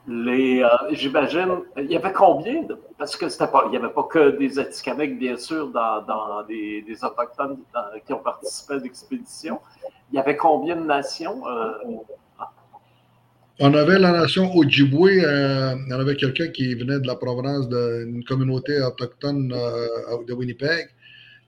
[0.07, 2.65] Les, euh, j'imagine, il y avait combien
[2.97, 6.83] parce que c'était pas, il n'y avait pas que des Atikamekw, bien sûr, dans, des,
[7.03, 7.57] Autochtones
[8.05, 9.59] qui ont participé à l'expédition.
[10.11, 11.73] Il y avait combien de nations euh,
[13.59, 18.23] on avait la nation Ojibwe, euh, on avait quelqu'un qui venait de la provenance d'une
[18.23, 19.87] communauté autochtone euh,
[20.27, 20.87] de Winnipeg.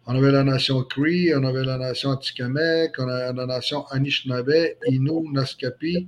[0.05, 4.75] On avait la nation Cree, on avait la nation Atikamek, on avait la nation Anishinaabe,
[4.87, 6.07] Innu, Naskapi,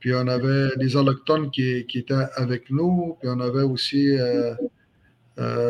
[0.00, 4.54] puis on avait des autochtones qui, étaient avec nous, puis on avait aussi, euh,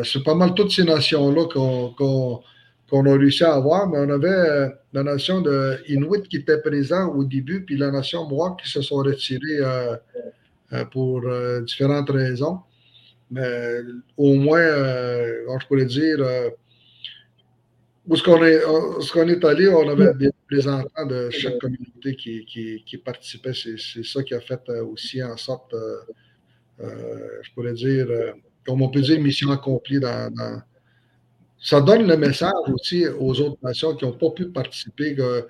[0.03, 1.45] c'est pas mal toutes ces nations-là
[1.97, 2.41] qu'on
[2.89, 6.61] qu'on a réussi à avoir, mais on avait euh, la nation de Inuit qui était
[6.61, 9.95] présente au début, puis la nation Mohawk qui se sont retirés euh,
[10.73, 11.23] euh, pour
[11.63, 12.59] différentes raisons.
[13.29, 13.81] Mais
[14.15, 16.25] au moins, je pourrais dire,
[18.07, 18.41] où ce qu'on
[19.27, 22.45] est, allé, on avait des représentants de chaque communauté qui,
[22.85, 23.51] qui, participaient.
[23.53, 25.75] C'est ça qui a fait aussi en sorte,
[26.79, 28.07] je pourrais dire,
[28.65, 30.61] comme on peut dire, mission accomplie dans
[31.59, 35.11] ça donne le message aussi aux autres nations qui n'ont pas pu participer.
[35.11, 35.45] il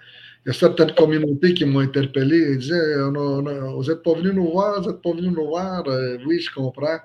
[0.46, 4.82] y a certaines communautés qui m'ont interpellé et disaient Vous n'êtes pas venus nous voir,
[4.82, 5.88] vous n'êtes pas venus nous voir.
[5.88, 7.00] Euh, oui, je comprends.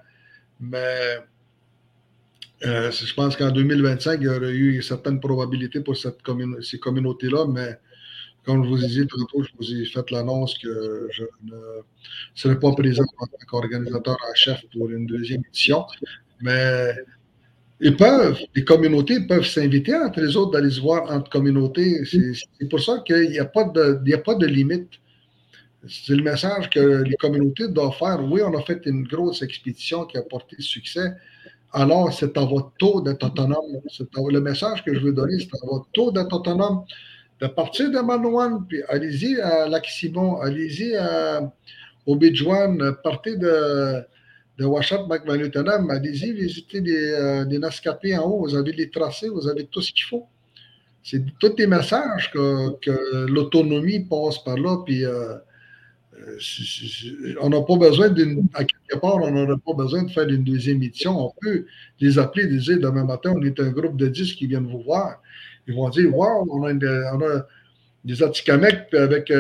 [0.60, 1.18] Mais
[2.64, 6.18] euh, je pense qu'en 2025, il y aurait eu certaines probabilités pour cette
[6.62, 7.78] ces communautés-là, mais
[8.44, 11.82] comme je vous ai dit tantôt, je vous ai fait l'annonce que je ne
[12.34, 15.84] serai pas présent en tant qu'organisateur en chef pour une deuxième édition.
[16.40, 16.94] Mais
[17.84, 22.04] ils peuvent, les communautés peuvent s'inviter entre les autres d'aller se voir entre communautés.
[22.04, 24.88] C'est pour ça qu'il n'y a, pas de, a pas de limite.
[25.88, 28.20] C'est le message que les communautés doivent faire.
[28.22, 31.12] Oui, on a fait une grosse expédition qui a porté succès.
[31.72, 33.80] Alors, c'est à votre taux d'être autonome.
[34.30, 36.84] le message que je veux donner, c'est à votre taux d'être autonome.
[37.40, 40.96] De partir de Manouane, puis allez-y à Lac-Simon, allez-y
[42.06, 44.04] au Bidjouane, partez de,
[44.58, 48.40] de Washat McValutenam, allez-y visiter des, euh, des Nascapés en haut.
[48.40, 50.26] Vous avez les tracés, vous avez tout ce qu'il faut.
[51.02, 54.82] C'est tous les messages que, l'autonomie passe par là.
[54.84, 55.34] Puis, euh,
[56.18, 58.46] euh, on n'a pas besoin d'une.
[58.54, 61.18] À quelque part, on n'aurait pas besoin de faire une deuxième édition.
[61.18, 61.64] On peut
[61.98, 64.82] les appeler, les dire demain matin, on est un groupe de 10 qui viennent vous
[64.82, 65.20] voir.
[65.66, 67.46] Ils vont dire Waouh, on, a
[68.04, 69.32] des Atikamekw avec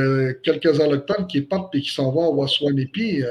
[0.42, 3.22] quelques allochtones qui partent et qui s'en vont à Waswanipi.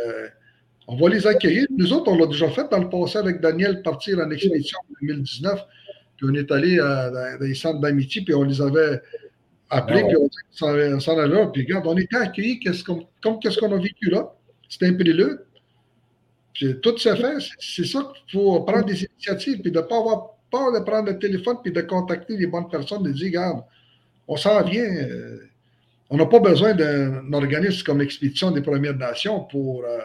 [0.91, 1.67] On va les accueillir.
[1.69, 4.93] Nous autres, on l'a déjà fait dans le passé avec Daniel partir en expédition en
[5.01, 5.61] 2019.
[6.17, 8.99] Puis on est allé dans les centres d'amitié, puis on les avait
[9.69, 11.47] appelés, ah puis on s'en allait là.
[11.47, 12.59] Puis regarde, on était accueillis
[13.21, 14.33] comme qu'est-ce qu'on a vécu là?
[14.67, 15.39] C'était un prélude.
[16.53, 17.37] Puis tout se fait.
[17.57, 21.09] C'est ça qu'il faut prendre des initiatives, puis de ne pas avoir peur de prendre
[21.09, 23.63] le téléphone, puis de contacter les bonnes personnes, de dire, regarde,
[24.27, 24.83] on s'en vient.
[24.83, 25.37] Euh,
[26.09, 29.85] on n'a pas besoin d'un organisme comme l'Expédition des Premières Nations pour.
[29.85, 29.99] Euh,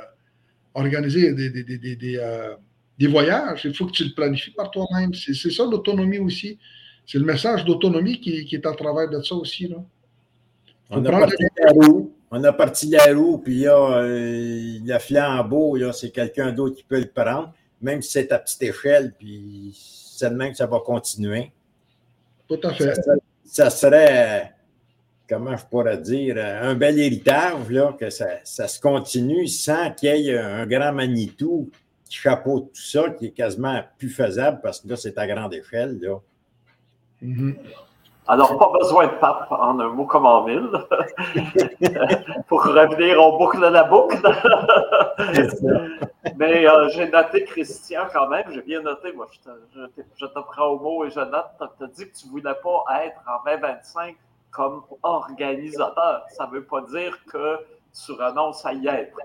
[0.77, 2.55] organiser des, des, des, des, euh,
[2.99, 5.13] des voyages, il faut que tu le planifies par toi-même.
[5.15, 6.59] C'est ça l'autonomie aussi.
[7.07, 9.69] C'est le message d'autonomie qui, qui, est à travers de ça aussi.
[9.69, 9.77] Là.
[10.91, 15.93] On a, parti la roue, on a parti la roue, puis là, euh, le flambeau,
[15.93, 20.31] c'est quelqu'un d'autre qui peut le prendre, même si c'est à petite échelle, puis c'est
[20.31, 21.53] de même que ça va continuer.
[22.49, 22.95] Tout à fait.
[23.45, 24.56] ça serait
[25.29, 30.31] comment je pourrais dire, un bel héritage, là, que ça, se continue sans qu'il y
[30.31, 31.71] ait un grand Manitou
[32.05, 35.55] qui chapeaute tout ça, qui est quasiment plus faisable parce que là, c'est à grande
[35.55, 35.99] échelle.
[36.01, 36.19] Là.
[37.23, 37.57] Mm-hmm.
[38.29, 40.69] Alors, pas besoin de pape en un mot comme en mille.
[42.49, 44.21] Pour revenir, on boucle la boucle.
[46.37, 48.45] Mais euh, j'ai noté Christian quand même.
[48.53, 49.13] J'ai bien noté.
[49.13, 51.47] Moi, je te, je, prends au mot et je note.
[51.79, 54.17] Tu as dit que tu ne voulais pas être en 2025
[54.57, 56.25] comme organisateur.
[56.31, 57.59] Ça ne veut pas dire que
[57.93, 59.17] tu renonces à y être.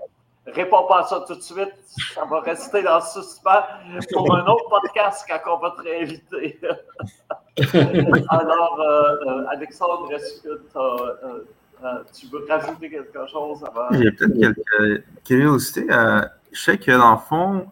[0.46, 1.72] Réponds pas à ça tout de suite.
[2.14, 3.62] Ça va rester dans le suspens
[4.12, 6.60] pour un autre podcast quand on va te réinviter.
[8.28, 13.86] Alors, euh, euh, Alexandre, est-ce que euh, tu veux rajouter quelque chose avant?
[13.92, 15.86] J'ai peut-être quelques curiosités.
[15.88, 17.66] je sais que dans le fond,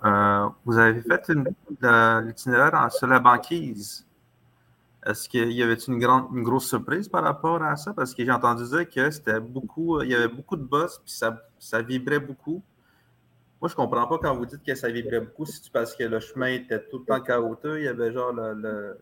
[0.65, 1.29] vous avez fait
[2.23, 4.07] l'itinéraire sur la banquise.
[5.07, 7.95] Est-ce qu'il y avait une, grande, une grosse surprise par rapport à ça?
[7.95, 11.13] Parce que j'ai entendu dire que c'était beaucoup, il y avait beaucoup de boss, puis
[11.13, 12.63] ça, ça, vibrait beaucoup.
[13.61, 16.05] Moi, je comprends pas quand vous dites que ça vibrait beaucoup, si c'est parce que
[16.05, 18.99] le chemin était tout le temps chaotique, il y avait genre le.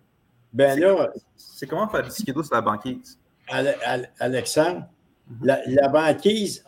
[0.53, 1.11] Ben là.
[1.37, 3.19] C'est comment faire du skido sur la banquise?
[4.21, 4.87] Alexandre,
[5.43, 6.65] la, banquise,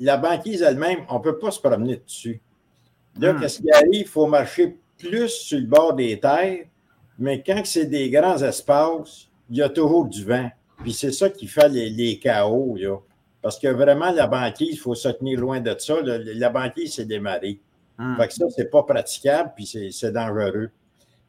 [0.00, 2.40] la banquise elle-même, on ne peut pas se promener dessus.
[3.18, 3.40] Là, hmm.
[3.40, 3.92] qu'est-ce qui arrive?
[3.92, 6.66] Il faut marcher plus sur le bord des terres
[7.18, 10.50] mais quand c'est des grands espaces, il y a toujours du vent.
[10.78, 12.76] Puis c'est ça qui fait les, chaos.
[12.76, 12.96] Là.
[13.40, 15.96] Parce que vraiment, la banquise, il faut se tenir loin de ça.
[16.02, 17.60] La banquise, c'est des marées.
[17.98, 18.16] Hmm.
[18.16, 20.70] Fait que ça, c'est pas praticable, puis c'est dangereux.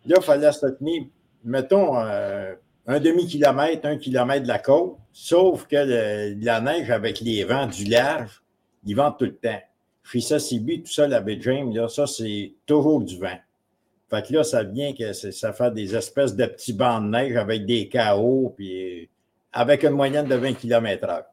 [0.05, 1.03] Là, il fallait se tenir,
[1.43, 2.53] mettons, euh,
[2.87, 7.85] un demi-kilomètre, un kilomètre de la côte, sauf que la neige avec les vents du
[7.85, 8.41] large,
[8.85, 9.61] ils vont tout le temps.
[10.03, 13.37] Puis ça, c'est tout ça, la baie James, là, ça, c'est toujours du vent.
[14.13, 17.35] Fait que là, ça vient que ça fait des espèces de petits bancs de neige
[17.35, 19.09] avec des chaos, puis
[19.51, 21.23] avec une moyenne de 20 km/h.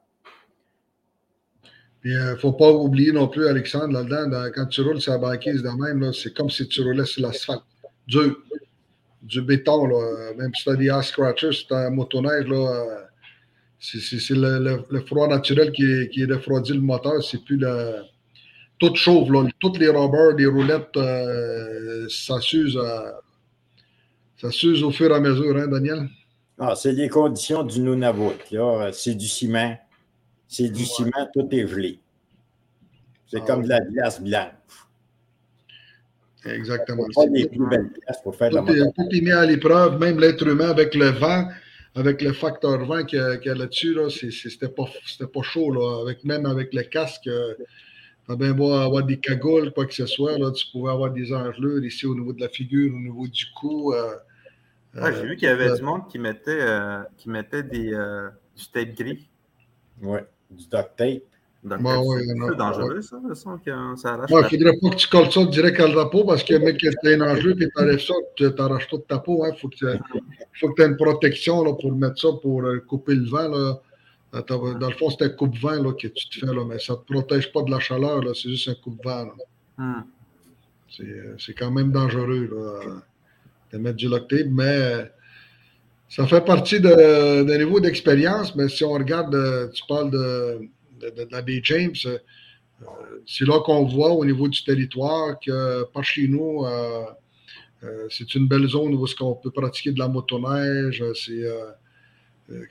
[2.03, 5.19] Il euh, ne faut pas oublier non plus, Alexandre, là-dedans, quand tu roules sur la
[5.19, 7.61] banquise de même, c'est comme si tu roulais sur l'asphalte.
[8.07, 8.19] Du,
[9.21, 9.87] du béton,
[10.39, 13.09] même si tu as des ice scratchers, si tu as un motoneige, là,
[13.79, 18.05] c'est le, froid naturel qui, qui refroidit le moteur, c'est plus le
[18.81, 19.47] tout chauve, là.
[19.61, 22.79] Toutes les robbers, les roulettes, euh, ça s'use
[24.41, 26.09] ça s'use au fur et à mesure, hein, Daniel?
[26.59, 28.37] Ah, c'est les conditions du Nunavut.
[28.93, 29.79] C'est du ciment.
[30.49, 32.01] C'est du ciment, tout est gelé.
[33.27, 34.53] C'est ah comme de la glace blanche.
[36.47, 37.05] Exactement.
[37.15, 39.99] Pas les plus belles glaces pour faire tout, la est, tout est mis à l'épreuve,
[39.99, 41.47] même l'être humain avec le vent,
[41.95, 45.71] avec le facteur vent qu'il y a, là-dessus, là, c'était pas, pas chaud.
[45.71, 46.03] Là.
[46.03, 47.29] Avec, même avec le casque,
[48.31, 51.11] euh, T'as bien beau avoir des cagoules, quoi que ce soit, là, tu pouvais avoir
[51.11, 53.93] des engelures ici au niveau de la figure, au niveau du cou.
[53.93, 54.15] Euh,
[54.97, 57.91] ah, J'ai vu qu'il y avait euh, du monde qui mettait, euh, qui mettait des,
[58.57, 59.29] du tape gris.
[60.03, 60.21] Oui,
[60.51, 61.23] du duct tape.
[61.63, 64.31] c'est dangereux, ça, le son que ça arrache.
[64.31, 66.79] Il ne faudrait pas que tu colles ça direct à la peau parce que, mec,
[66.79, 69.45] tu as un enjeu et tu arrêtes ça, tu t'arraches toute ta peau.
[69.45, 69.55] Il hein.
[69.61, 73.49] faut que tu aies une protection là, pour mettre ça, pour couper le vent.
[73.49, 73.81] Là.
[74.33, 77.13] Dans le fond, c'est un coupe-vent que tu te fais, là, mais ça ne te
[77.13, 79.33] protège pas de la chaleur, c'est juste un coupe-vent.
[79.77, 80.03] Hmm.
[81.39, 83.01] C'est quand même dangereux là,
[83.73, 85.11] de mettre du loctape, mais
[86.09, 88.55] ça fait partie d'un niveau d'expérience.
[88.57, 90.69] Mais si on regarde, euh, tu parles de,
[91.01, 92.19] de, la baie James, euh,
[93.27, 96.65] c'est là qu'on voit au niveau du territoire que par chez nous,
[97.83, 101.03] euh, c'est une belle zone où on peut pratiquer de la motoneige.
[101.15, 101.71] C'est euh,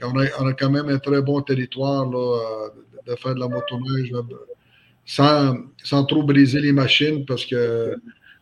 [0.01, 2.69] on a, quand même un très bon territoire là,
[3.05, 4.11] de, faire de la motoneige
[5.05, 7.95] sans, sans, trop briser les machines parce que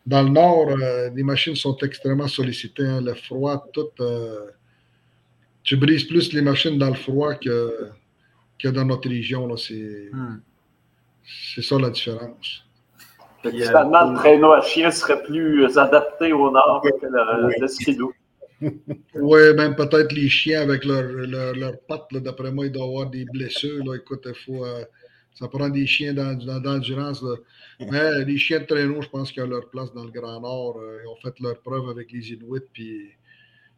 [0.05, 2.85] dans le nord, euh, les machines sont extrêmement sollicitées.
[2.85, 3.01] Hein.
[3.01, 3.89] le froid, tout.
[3.99, 4.51] Euh,
[5.63, 7.89] tu brises plus les machines dans le froid que,
[8.57, 9.47] que dans notre région.
[9.47, 10.39] Hmm.
[11.53, 12.63] C'est ça la différence.
[13.43, 18.13] Finalement, le traîneau à chien serait plus adapté au nord que le, le skidoo
[18.61, 22.07] oui, même peut-être les chiens avec leurs leur, pattes.
[22.13, 23.93] D'après moi, ils doivent avoir des blessures.
[23.95, 24.83] Écoute, faut, euh,
[25.33, 27.23] ça prend des chiens d'endurance.
[27.79, 30.79] Mais les chiens de traîneau, je pense qu'ils ont leur place dans le Grand Nord.
[30.79, 32.61] Euh, ils ont fait leur preuve avec les Inuits.
[32.73, 33.11] Puis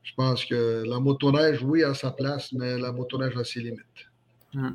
[0.03, 4.07] je pense que la motoneige, oui, a sa place, mais la motoneige a ses limites.
[4.53, 4.71] Hmm.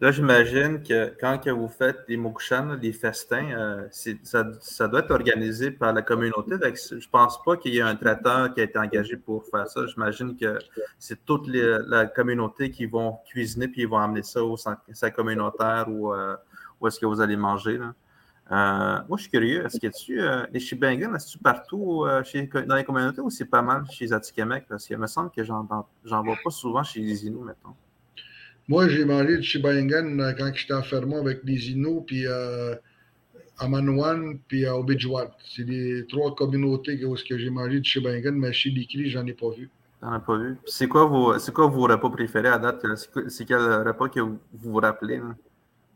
[0.00, 3.88] Là, j'imagine que quand que vous faites des mokshan, des festins, euh,
[4.22, 6.56] ça, doit être organisé par la communauté.
[6.60, 9.68] je ne pense pas qu'il y ait un traiteur qui a été engagé pour faire
[9.68, 9.86] ça.
[9.86, 10.58] J'imagine que
[10.98, 14.82] c'est toute la communauté qui vont cuisiner puis ils vont amener ça au centre
[15.14, 16.36] communautaire ou euh,
[16.80, 17.78] où est-ce que vous allez manger.
[18.52, 19.64] Euh, moi, je suis curieux.
[19.64, 20.20] Est-ce que tu,
[20.52, 22.06] les Shibangans, est-ce que tu partout
[22.66, 24.66] dans les communautés ou c'est pas mal chez les Atikamekw?
[24.68, 27.74] Parce qu'il me semble que j'en vois pas souvent chez les Inuits, mettons.
[28.68, 32.74] Moi, j'ai mangé du Shibaingan euh, quand j'étais enfermé avec les Inuits, puis euh,
[33.58, 35.30] à Manouane, puis à Obidjouat.
[35.44, 39.50] C'est les trois communautés où j'ai mangé du Shibaingan, mais chez Cris, j'en ai pas
[39.50, 39.68] vu.
[40.02, 40.56] J'en ai pas vu?
[40.66, 42.84] C'est quoi, vos, quoi vos repas préférés à date?
[43.28, 45.20] C'est quel repas que vous vous rappelez?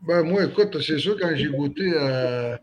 [0.01, 2.55] Ben, moi, écoute, c'est sûr, quand j'ai goûté, euh,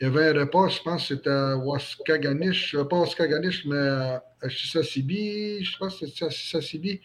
[0.00, 4.48] il y avait un repas, je pense que c'était à Waskaganish, pas Waskaganish, mais à
[4.48, 7.00] Chisasibi, je pense que c'était à Chisasibi,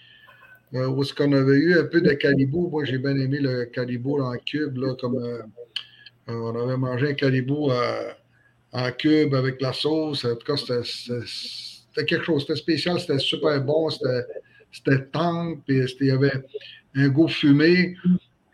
[0.74, 2.70] euh, où est-ce qu'on avait eu un peu de caribou.
[2.70, 5.42] Moi, j'ai bien aimé le caribou en cube, là, comme euh,
[6.28, 7.72] on avait mangé un caribou
[8.72, 10.24] en cube avec la sauce.
[10.24, 16.08] En tout cas, c'était quelque chose, c'était spécial, c'était super bon, c'était tendre, puis il
[16.08, 16.32] y avait
[16.96, 17.96] un goût fumé.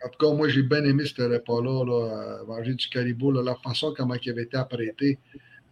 [0.04, 3.94] En tout cas, moi, j'ai bien aimé ce repas-là, là, manger du caribou, la façon
[3.96, 5.18] comment il avait été apprêté.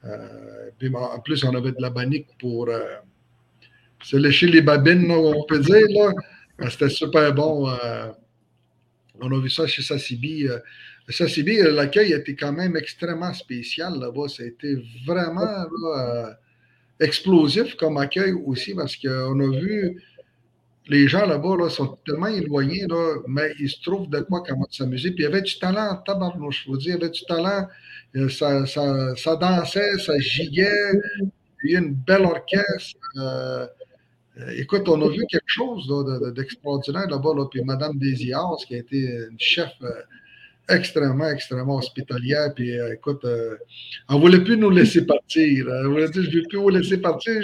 [0.05, 2.81] Euh, puis, en plus, on avait de la banique pour euh,
[4.03, 5.87] se lécher les babines, on peut dire.
[5.91, 6.13] Là.
[6.61, 7.69] Euh, c'était super bon.
[9.21, 10.47] on a vu ça chez Sassibi.
[11.09, 14.27] Sassibi, l'accueil était quand même extrêmement spécial là-bas.
[14.39, 15.67] Été vraiment
[16.99, 20.03] explosif comme accueil aussi parce qu'on a vu
[20.89, 22.87] les gens là-bas là, sont tellement éloignés,
[23.27, 25.11] mais ils se trouvent de quoi comment s'amuser.
[25.11, 27.25] Puis il y avait du talent en tabarnouche, je vous dis, il y avait du
[27.25, 27.67] talent.
[28.15, 30.93] Euh, ça, ça, dansait, ça giguait.
[31.65, 33.01] Il y a une belle orchestre.
[33.17, 33.67] Euh, euh,
[34.57, 35.87] écoute, on a vu quelque chose
[36.35, 37.35] d'extraordinaire là-bas.
[37.37, 38.99] Là, puis Mme Desias, qui a été
[39.31, 39.71] une chef
[40.69, 42.53] extrêmement, extrêmement hospitalière.
[42.55, 43.57] Puis euh, écoute, euh,
[44.09, 45.67] on ne voulait plus nous laisser partir.
[45.69, 47.43] On voulait dire, je ne veux plus vous laisser partir,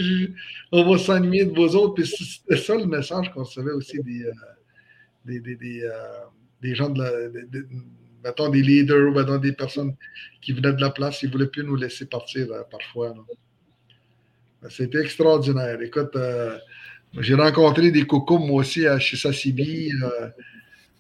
[0.72, 1.95] on va s'ennuyer de vos autres.
[1.95, 4.32] Puis c'était ça le message qu'on recevait aussi des, euh,
[5.24, 5.57] des, des,
[6.61, 7.11] des, gens de la.
[8.24, 9.95] mettons des leaders, mettons des personnes
[10.40, 13.14] qui venaient de la place, ils ne voulaient plus nous laisser partir parfois.
[14.68, 15.80] C'était extraordinaire.
[15.80, 16.16] Écoute,
[17.19, 19.91] j'ai rencontré des cocos moi aussi à chez Sassibi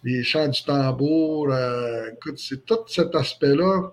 [0.04, 1.52] les chants du tambour.
[1.52, 3.90] Euh, écoute, c'est tout cet aspect-là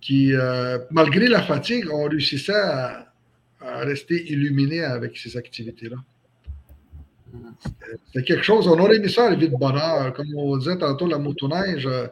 [0.00, 3.10] qui, euh, malgré la fatigue, on réussissait à,
[3.60, 5.96] rester illuminé avec ces activités-là.
[8.06, 10.12] C'était quelque chose, on aurait mis ça à la vie de bonheur.
[10.12, 12.06] Comme on disait tantôt, la motoneige, euh,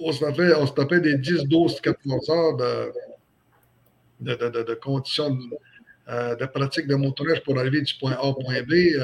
[0.00, 5.28] on se tapait, on se tapait des 10, 12, 14 heures de, de, de, conditions
[5.28, 5.42] de,
[6.52, 8.96] pratique de motoneige pour arriver du point A au point B.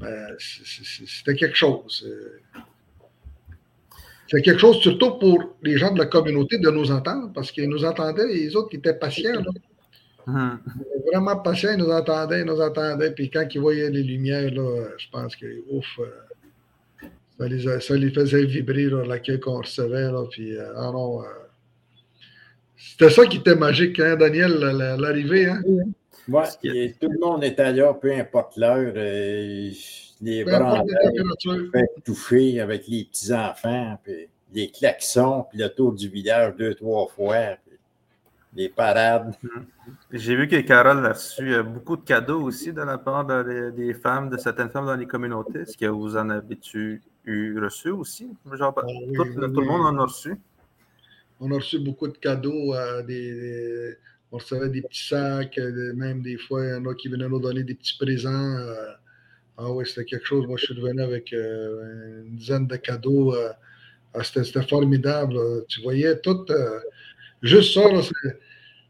[0.00, 2.06] Ben, c'était quelque chose.
[4.30, 7.68] C'est quelque chose surtout pour les gens de la communauté de nous entendre, parce qu'ils
[7.68, 9.42] nous entendaient, les autres qui étaient patients.
[10.26, 10.60] Hum.
[11.10, 13.12] Vraiment patients, ils nous entendaient, ils nous entendaient.
[13.12, 18.44] Puis quand ils voyaient les lumières, là, je pense que ouf, euh, ça, les, faisait
[18.44, 20.10] vibrer l'accueil qu'on recevait.
[20.12, 21.26] Là, puis, euh, ah non, euh,
[22.78, 24.52] c'était ça qui était magique, hein, Daniel,
[24.98, 25.46] l'arrivée.
[25.46, 25.62] Hein?
[26.28, 28.92] Oui, tout le monde était là, peu importe l'heure.
[28.94, 29.70] Euh,
[30.20, 30.82] les bras
[32.04, 37.56] toucher avec les petits-enfants, puis les klaxons, puis le tour du village deux, trois fois,
[37.66, 37.78] puis
[38.54, 39.34] les parades.
[39.42, 39.62] Mm-hmm.
[40.12, 43.94] J'ai vu que Carole a reçu euh, beaucoup de cadeaux aussi de la part des
[43.94, 45.60] femmes, de certaines femmes dans les communautés.
[45.60, 48.28] Est-ce que vous en avez-tu eu reçu aussi?
[48.52, 48.82] Genre, ah
[49.14, 50.36] tout, le monde en a reçu?
[51.40, 53.94] On a reçu beaucoup de cadeaux, euh, des
[54.30, 57.28] on recevait des petits sacs, euh, même des fois, il y en a qui venaient
[57.28, 58.56] nous donner des petits présents.
[58.58, 58.92] Euh,
[59.56, 60.46] ah oui, c'était quelque chose.
[60.46, 63.34] Moi, je suis revenu avec une dizaine de cadeaux.
[64.14, 65.36] Ah, c'était formidable.
[65.68, 66.46] Tu voyais tout.
[67.42, 67.82] juste ça,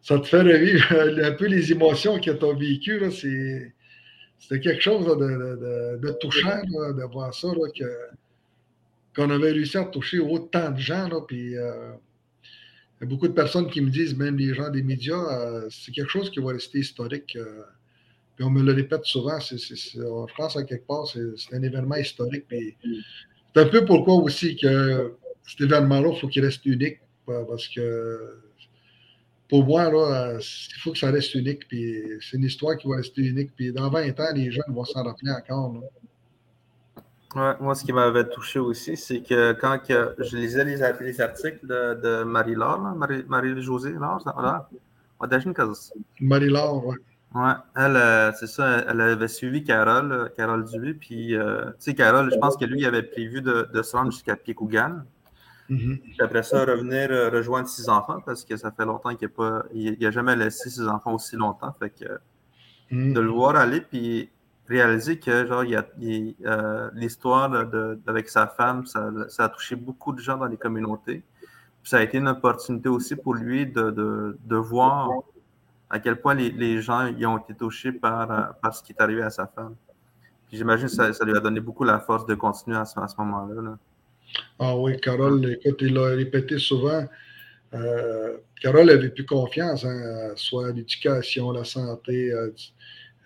[0.03, 0.93] ça te fait revivre
[1.25, 3.01] un peu les émotions que tu as vécues.
[4.41, 7.49] C'était quelque chose de, touchant de voir ça,
[9.17, 11.09] qu'on avait réussi à toucher autant de gens.
[11.27, 11.55] puis,
[13.01, 15.69] il y a beaucoup de personnes qui me disent, même les gens des médias, euh,
[15.71, 17.37] c'est quelque chose qui va rester historique.
[17.37, 17.63] Euh,
[18.35, 22.45] puis on me le répète souvent, je pense à quelque part, c'est un événement historique.
[22.51, 25.15] c'est un peu pourquoi aussi que
[25.47, 26.99] cet événement-là, il faut qu'il reste unique.
[27.27, 28.41] Parce que
[29.49, 31.67] pour moi, là, il faut que ça reste unique.
[31.69, 33.51] Puis c'est une histoire qui va rester unique.
[33.57, 35.83] Puis dans 20 ans, les jeunes vont s'en rappeler encore
[37.35, 42.81] moi, ce qui m'avait touché aussi, c'est que quand je lisais les, articles de, Marie-Laure,
[43.29, 44.23] Marie-Josée, Laure,
[46.21, 46.97] Marie-Laure, oui.
[47.35, 51.73] Ouais, elle, euh, c'est ça, elle avait suivi Carole, euh, Carole Dubé, puis, euh, tu
[51.81, 55.03] sais, Carole, je pense que lui, il avait prévu de, se rendre jusqu'à Piekougan.
[55.69, 55.99] Mm-hmm.
[56.01, 60.37] Puis après ça, revenir rejoindre ses enfants, parce que ça fait longtemps qu'il n'a jamais
[60.37, 61.75] laissé ses enfants aussi longtemps.
[61.79, 62.07] Fait que
[62.91, 63.13] mm-hmm.
[63.13, 64.31] de le voir aller, puis
[64.69, 67.69] réaliser que euh, l'histoire
[68.07, 71.23] avec sa femme, ça, a touché beaucoup de gens dans les communautés.
[71.83, 75.11] ça a été une opportunité aussi pour lui de, voir
[75.91, 79.23] à quel point les, gens y ont été touchés par, par ce qui est arrivé
[79.23, 79.75] à sa femme.
[80.53, 83.79] J'imagine que ça, lui a donné beaucoup la force de continuer à ce, moment-là.
[84.59, 87.07] Ah oui, Carole, écoute, il l'a répété souvent.
[87.75, 92.33] Euh, Carole avait plus confiance, hein, soit à l'éducation, la santé,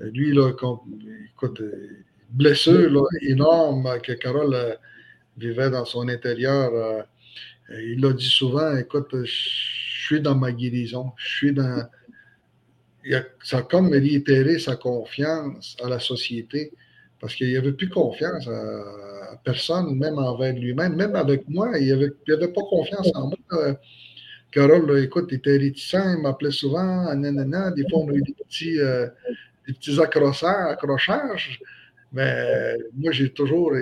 [0.03, 1.63] lui, là, écoute,
[2.31, 4.79] blessure énorme que Carole
[5.37, 7.07] vivait dans son intérieur.
[7.71, 11.89] il a dit souvent, écoute, je suis dans ma guérison, je suis dans...
[13.43, 16.73] ça a comme réitéré sa confiance à la société
[17.23, 21.79] parce qu'il avait plus confiance à, personne, même envers lui-même, même avec moi.
[21.79, 23.77] Il n'avait avait pas confiance en moi.
[24.51, 27.71] Carole, écoute, il était réticent, il m'appelait souvent, nanana.
[27.71, 29.07] Des fois, on a eu des petits, euh,
[29.67, 31.61] des petits accrochages.
[32.13, 33.73] Mais moi, j'ai toujours.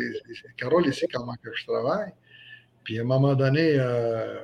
[0.56, 2.12] Carole, ici, comment je travaille.
[2.84, 4.36] Puis à un moment donné, euh,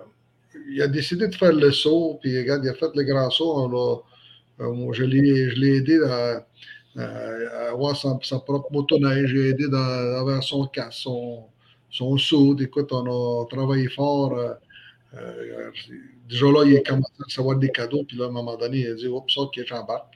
[0.68, 2.18] il a décidé de faire le saut.
[2.20, 4.02] Puis regarde, il a fait le grand saut.
[4.60, 6.46] Euh, je l'ai aidé à
[7.70, 9.30] avoir sa, propre motoneige.
[9.30, 9.78] J'ai aidé dans,
[10.18, 11.44] avoir son casque, son,
[11.90, 12.60] son soude.
[12.62, 14.36] Écoute, on a travaillé fort.
[15.14, 15.70] Euh,
[16.28, 18.04] déjà là, il a commencé à recevoir des cadeaux.
[18.04, 20.14] Puis là, à un moment donné, il a dit Oups, ok, j'embarque.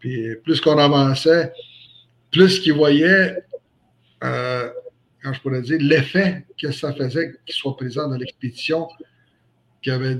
[0.00, 1.52] Puis plus qu'on avançait,
[2.32, 3.36] plus qu'il voyait,
[4.20, 8.88] quand je pourrais dire, l'effet que ça faisait qu'il soit présent dans l'expédition,
[9.82, 10.16] qu'il y avait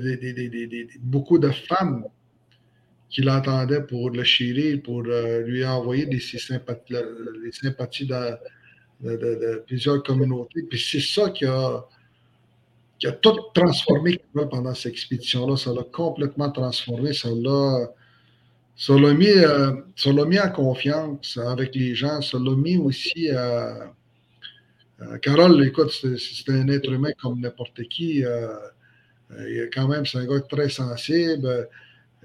[1.01, 2.05] beaucoup de femmes
[3.09, 10.62] qui l'entendait pour le chérir, pour euh, lui envoyer des, les sympathies de, plusieurs communautés.
[10.62, 11.85] Puis c'est ça qui a,
[12.98, 15.57] qui a tout transformé pendant cette expédition-là.
[15.57, 17.12] Ça l'a complètement transformé.
[17.12, 17.90] Ça l'a,
[18.89, 22.20] mis, euh, mis en confiance avec les gens.
[22.57, 23.93] Mis aussi à.
[25.23, 28.24] Carole, écoute, c'est, un être humain comme n'importe qui.
[28.24, 28.48] Euh,
[29.48, 31.69] il quand même, c'est un gars très sensible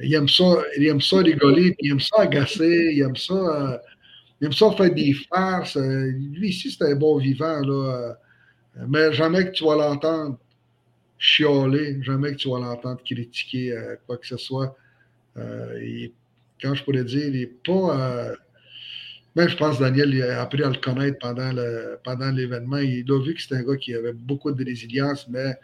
[0.02, 3.78] il aime ça, il aime ça rigoler, il aime ça agacer, il aime ça, euh,
[4.42, 5.78] il aime ça faire des farces.
[5.78, 8.18] Euh, lui ici, c'est un bon vivant, là.
[8.78, 10.38] Euh, mais jamais que tu vas l'entendre
[11.18, 13.74] chialer, jamais que tu vas l'entendre critiquer
[14.06, 14.76] quoi que ce soit.
[16.62, 18.36] Quand je pourrais dire, il n'est pas.
[19.36, 22.78] même je pense que Daniel a appris à le connaître pendant, le, pendant l'événement.
[22.78, 25.56] Il a vu que c'était un gars qui avait beaucoup de résilience, mais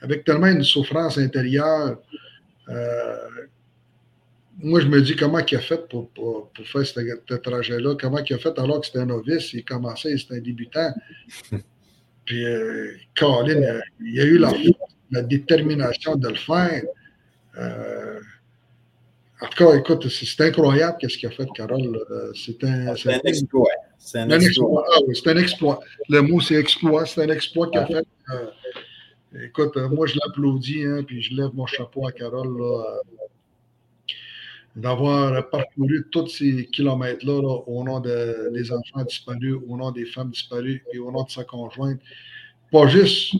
[0.00, 1.98] avec tellement une souffrance intérieure
[4.58, 6.10] moi, je me dis comment il a fait pour,
[6.64, 10.36] faire ce, trajet-là, comment il a fait alors que c'était un novice, il commençait, c'était
[10.36, 10.94] un débutant.
[12.24, 14.52] Puis, euh, Colin, euh, il a eu la,
[15.10, 16.82] la détermination de le faire.
[17.58, 18.20] Euh,
[19.42, 21.98] en tout cas, écoute, c'est incroyable ce qu'il a fait, Carole.
[22.32, 22.94] C'est un,
[23.24, 23.68] exploit.
[23.98, 24.84] C'est un, exploit.
[24.88, 25.80] Ah oui, c'est un exploit.
[26.08, 27.06] Le mot, c'est exploit.
[27.06, 28.06] C'est un exploit qu'il a fait.
[29.44, 32.56] écoute, moi, je l'applaudis, hein, puis je lève mon chapeau à Carole.
[34.76, 40.84] D'avoir parcouru tous ces kilomètres-là au nom des enfants disparus, au nom des femmes disparues
[40.94, 42.00] et au nom de sa conjointe.
[42.70, 43.34] Pas juste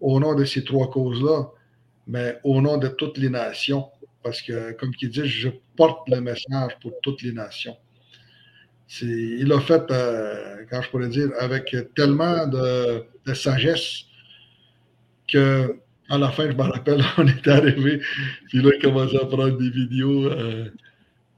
[0.00, 1.48] au nom de ces trois causes-là,
[2.08, 3.86] mais au nom de toutes les nations.
[4.22, 7.76] Parce que, comme il dit, je porte le message pour toutes les nations.
[9.00, 13.04] Il l'a fait, euh, quand je pourrais dire, avec tellement de,
[13.34, 14.04] sagesse
[15.26, 15.76] que
[16.10, 18.00] à la fin, je me rappelle, on est arrivé,
[18.48, 20.26] puis là, il commençait à prendre des vidéos.
[20.26, 20.68] Euh,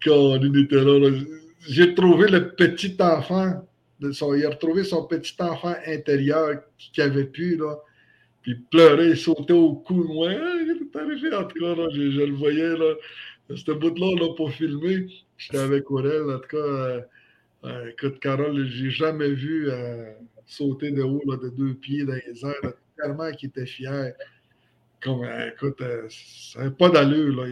[0.02, 1.10] quand on était là,
[1.68, 3.64] j'ai trouvé le petit enfant,
[4.00, 7.60] il a retrouvé son petit enfant intérieur qui avait pu,
[8.42, 10.30] puis pleurer, sautait au cou moi.
[11.14, 12.94] Arrivé, en tout cas, je, le voyais, là.
[13.54, 16.56] Ce bout-là, là, pour filmer, j'étais avec Aurel, en tout cas.
[16.56, 17.00] Euh,
[17.64, 19.70] euh, écoute, Carole, j'ai jamais vu
[20.46, 24.12] sauter de haut là, de deux pieds dans les airs, tellement qu'il était fier.
[25.06, 27.44] Euh, écoute, euh, ça n'avait pas d'allure.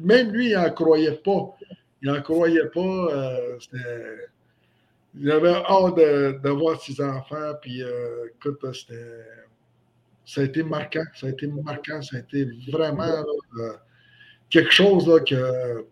[0.00, 1.56] même lui, il n'en croyait pas.
[2.02, 2.80] Il n'en croyait pas.
[2.80, 4.16] Euh,
[5.18, 7.52] il avait hâte de, voir ses enfants.
[7.60, 7.82] Puis,
[8.36, 8.58] écoute,
[10.28, 11.04] ça a été marquant.
[11.14, 12.02] Ça a été marquant.
[12.02, 13.24] Ça a été vraiment
[14.50, 15.86] quelque chose que,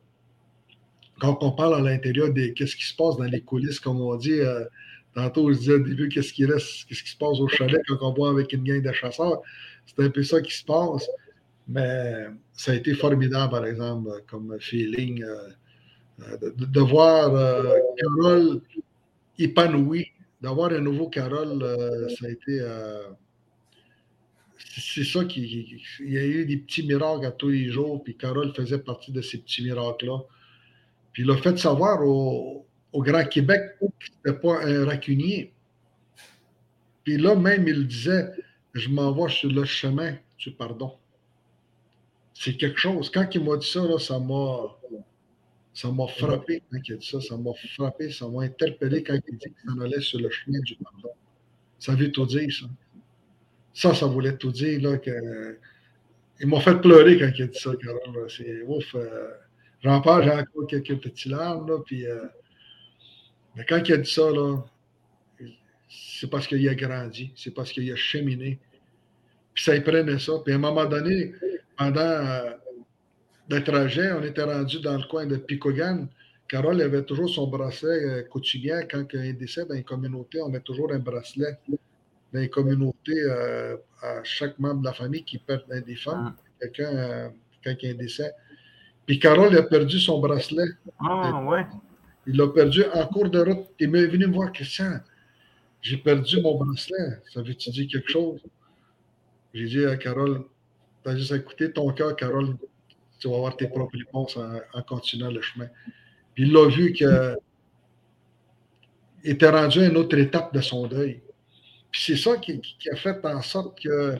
[1.18, 4.14] quand on parle à l'intérieur de qu'est-ce qui se passe dans les coulisses, comme on
[4.16, 4.40] dit,
[5.14, 7.96] tantôt, je disais au début, qu'est-ce qui reste, qu'est-ce qui se passe au chalet quand
[8.02, 9.40] on voit avec une gang de chasseurs?
[9.86, 11.08] C'est un peu ça qui se passe.
[11.66, 15.48] Mais ça a été formidable, par exemple, comme feeling, euh,
[16.20, 18.60] euh, de, voir euh, Carole
[19.38, 20.08] épanouie,
[20.42, 21.64] d'avoir un nouveau Carole,
[22.18, 22.60] ça a été.
[24.80, 25.80] C'est ça qui.
[26.00, 29.10] Il y a eu des petits miracles à tous les jours, puis Carole faisait partie
[29.10, 30.18] de ces petits miracles-là.
[31.12, 35.52] Puis le fait de savoir au, Grand Québec ce n'était pas un rancunier.
[37.04, 38.30] Puis là, même, il disait
[38.72, 40.92] je m'envoie sur le chemin du pardon.
[42.34, 43.10] C'est quelque chose.
[43.10, 44.76] Quand il m'a dit ça, ça m'a
[45.72, 47.20] ça m'a frappé quand il a dit ça.
[47.20, 50.58] Ça m'a frappé, ça m'a interpellé quand il dit qu'il s'en allait sur le chemin
[50.60, 51.10] du pardon.
[51.78, 52.66] Ça veut tout dire, ça.
[53.76, 54.80] Ça, ça voulait tout dire.
[54.80, 55.58] Là, que...
[56.40, 57.72] Il m'a fait pleurer quand il a dit ça,
[58.28, 58.94] C'est ouf.
[58.94, 59.28] Euh,
[59.82, 62.24] j'en parle, j'ai encore quelques petits larmes, là, puis euh,
[63.54, 64.64] Mais quand il a dit ça, là,
[65.90, 68.58] c'est parce qu'il a grandi, c'est parce qu'il a cheminé.
[69.52, 70.32] Puis ça, il prenait ça.
[70.42, 71.32] Puis à un moment donné,
[71.76, 72.52] pendant euh,
[73.50, 76.08] le trajet, on était rendu dans le coin de Picogan.
[76.48, 78.84] Carole avait toujours son bracelet euh, quotidien.
[78.90, 81.58] Quand il y un décès dans les communautés, on met toujours un bracelet
[82.32, 87.32] dans les communautés euh, à chaque membre de la famille qui perd un défunt, quelqu'un
[87.64, 88.32] quand il y a un décès.
[89.06, 90.68] Puis Carole a perdu son bracelet.
[90.98, 91.64] Ah, ouais.
[92.26, 93.68] Il l'a perdu en cours de route.
[93.78, 94.98] Il m'est venu me voir, Christian,
[95.80, 97.20] j'ai perdu mon bracelet.
[97.32, 98.40] Ça veut-tu dire quelque chose?
[99.54, 100.44] J'ai dit à Carole,
[101.02, 102.56] t'as juste écouté ton cœur, Carole,
[103.18, 105.68] tu vas avoir tes propres réponses en, continuant le chemin.
[106.34, 107.36] Puis il l'a vu qu'il
[109.24, 111.22] était rendu à une autre étape de son deuil.
[111.98, 112.60] C'est ça qui,
[112.90, 114.16] a fait en sorte que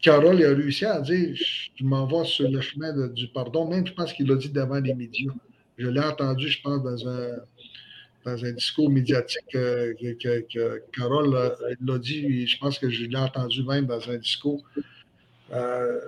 [0.00, 3.68] Carole a réussi à dire Je m'en vais sur le chemin du pardon.
[3.68, 5.32] Même, je pense qu'il l'a dit devant les médias.
[5.76, 7.36] Je l'ai entendu, je pense, dans un,
[8.24, 11.34] dans un discours médiatique que, que, Carole
[11.80, 12.46] l'a dit.
[12.46, 14.62] Je pense que je l'ai entendu même dans un discours.
[15.52, 16.00] Euh,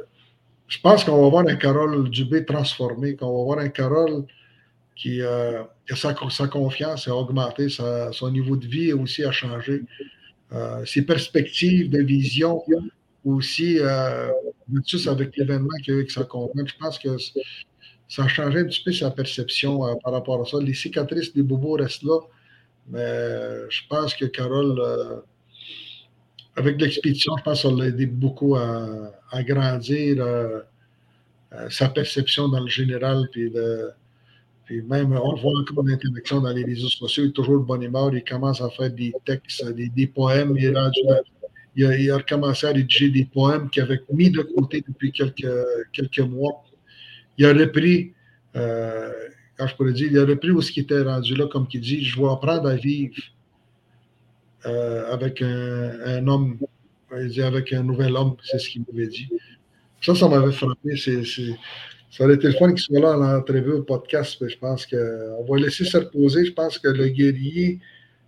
[0.69, 4.25] je pense qu'on va voir un Carole Dubé transformé, qu'on va voir un Carole
[4.95, 5.63] qui euh,
[5.95, 6.15] sa,
[6.49, 9.83] confiance a augmenté, son niveau de vie aussi a changé.
[10.53, 12.63] Euh, ses perspectives de vision
[13.25, 14.31] aussi, euh,
[15.07, 17.17] avec l'événement qu'il y a eu avec sa conjointe, je pense que
[18.09, 20.59] ça a changé un petit peu sa perception euh, par rapport à ça.
[20.61, 22.19] Les cicatrices des bobos restent là,
[22.89, 24.83] mais je pense que Carole,
[26.57, 30.27] avec l'expédition, je pense que ça l'a aidé beaucoup à, à grandir
[31.69, 33.91] sa perception dans le général, puis de,
[34.71, 37.65] puis même, on le voit encore l'interaction dans les réseaux sociaux, il est toujours de
[37.65, 43.09] bonne humeur, il commence à faire des textes, des, poèmes, il, a, recommencé à rédiger
[43.11, 45.45] des poèmes qu'il avait mis de côté depuis quelques,
[45.93, 46.63] quelques mois.
[47.37, 48.13] Il a repris,
[48.55, 49.11] euh,
[49.57, 51.81] quand je pourrais dire, il a repris où ce qui était rendu là, comme il
[51.81, 53.17] dit, je vais apprendre à vivre
[54.67, 56.59] euh, avec un, homme,
[57.19, 59.29] il dit avec un nouvel homme, c'est ce qu'il m'avait dit.
[60.01, 60.97] Ça, ça m'avait frappé.
[60.97, 61.25] C'est,
[62.11, 64.85] ça aurait été le fun qu'il soit là en entrevue au podcast, mais je pense
[64.85, 66.45] qu'on va laisser se reposer.
[66.45, 67.79] Je pense que le guerrier,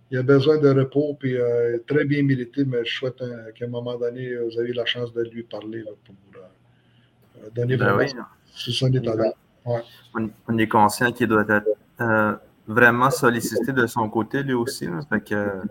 [0.09, 3.21] il a besoin de repos, puis euh, très bien mérité, mais je souhaite
[3.55, 7.97] qu'à un moment donné, vous ayez la chance de lui parler pour euh, donner ben
[7.97, 8.05] oui.
[8.55, 9.15] si son état
[9.65, 9.81] ouais.
[10.47, 11.67] on, est conscient qu'il doit être
[11.99, 12.33] euh,
[12.67, 14.87] vraiment sollicité de son côté, lui aussi.
[15.09, 15.61] fait que,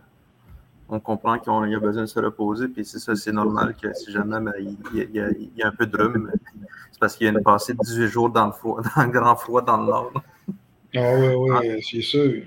[0.89, 4.13] on comprend qu'il a besoin de se reposer, puis c'est ça, c'est normal que si
[4.13, 6.31] jamais ben, il, y a, un peu de rhume,
[6.91, 9.63] c'est parce qu'il a une passé 18 jours dans le, froid, dans le grand froid
[9.63, 10.13] dans le nord.
[10.95, 12.43] Ah oui, oui, c'est sûr.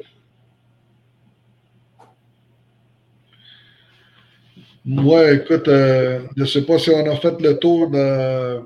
[4.88, 8.62] Moi, écoute, euh, je ne sais pas si on a fait le tour de,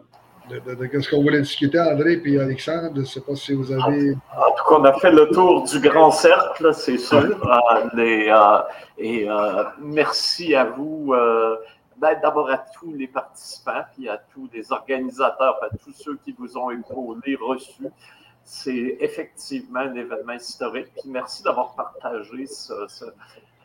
[0.50, 2.92] de, ce qu'on voulait discuter, André et Alexandre.
[2.96, 4.14] Je ne sais pas si vous avez.
[4.14, 7.18] En tout cas, on a fait le tour du grand cercle, c'est sûr.
[7.18, 8.62] Euh, euh,
[8.98, 11.14] et euh, merci à vous.
[11.98, 16.32] Ben, d'abord à tous les participants, puis à tous les organisateurs, à tous ceux qui
[16.32, 17.88] vous ont épaulés, reçus.
[18.44, 20.88] C'est effectivement un événement historique.
[20.94, 22.46] Puis merci d'avoir partagé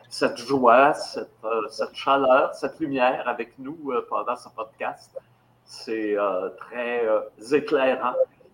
[0.09, 1.29] cette joie, cette,
[1.69, 5.17] cette, chaleur, cette lumière avec nous pendant ce podcast.
[5.65, 7.21] C'est euh, très euh,
[7.51, 8.13] éclairant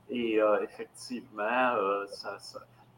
[0.10, 1.76] et euh, effectivement,
[2.08, 2.38] ça,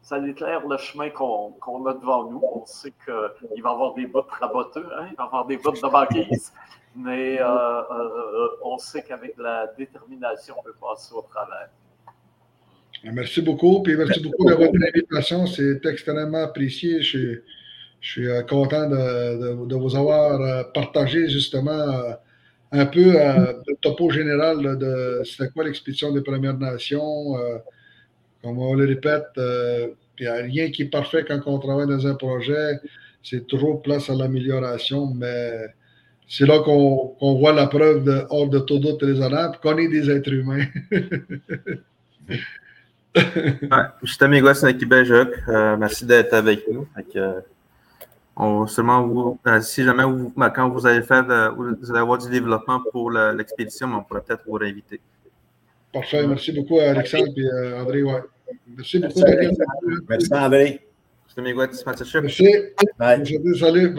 [0.02, 2.42] ça, éclaire le chemin qu'on a devant nous.
[2.42, 5.56] On sait qu'il va y avoir des bottes raboteux, hein, il va y avoir des
[5.56, 6.52] bottes de banquise,
[6.96, 7.38] mais
[8.62, 11.68] on sait qu'avec la détermination, on peut passer au travers.
[13.04, 15.46] Merci beaucoup, puis merci beaucoup de votre invitation.
[15.46, 17.02] C'est extrêmement apprécié.
[17.02, 17.42] Je,
[18.00, 22.16] suis content de, de, vous avoir partagé justement
[22.74, 27.38] un peu euh, le topo général de c'était quoi l'expédition des Premières Nations.
[27.38, 27.58] Euh,
[28.42, 29.86] comme on le répète, euh,
[30.18, 32.80] il n'y a rien qui est parfait quand on travaille dans un projet.
[33.22, 35.52] C'est toujours place à l'amélioration, mais
[36.28, 40.10] c'est là qu'on voit la preuve de hors de tout doute raisonnable qu'on est des
[40.10, 40.66] êtres humains.
[43.16, 44.50] ouais, je suis Amigo
[45.78, 46.86] merci d'être avec nous.
[48.36, 52.00] On seulement vous, euh, si jamais vous, ben, quand vous allez faire, euh, vous allez
[52.00, 55.00] avoir du développement pour l'expédition, on pourrait peut-être vous réinviter.
[55.92, 56.26] Parfait.
[56.26, 58.02] Merci beaucoup, Alexandre et euh, André.
[58.02, 58.22] Ouais.
[58.76, 60.00] Merci beaucoup, Merci, André.
[60.08, 60.80] Merci, André.
[62.22, 62.48] Merci.
[63.58, 63.94] Salut.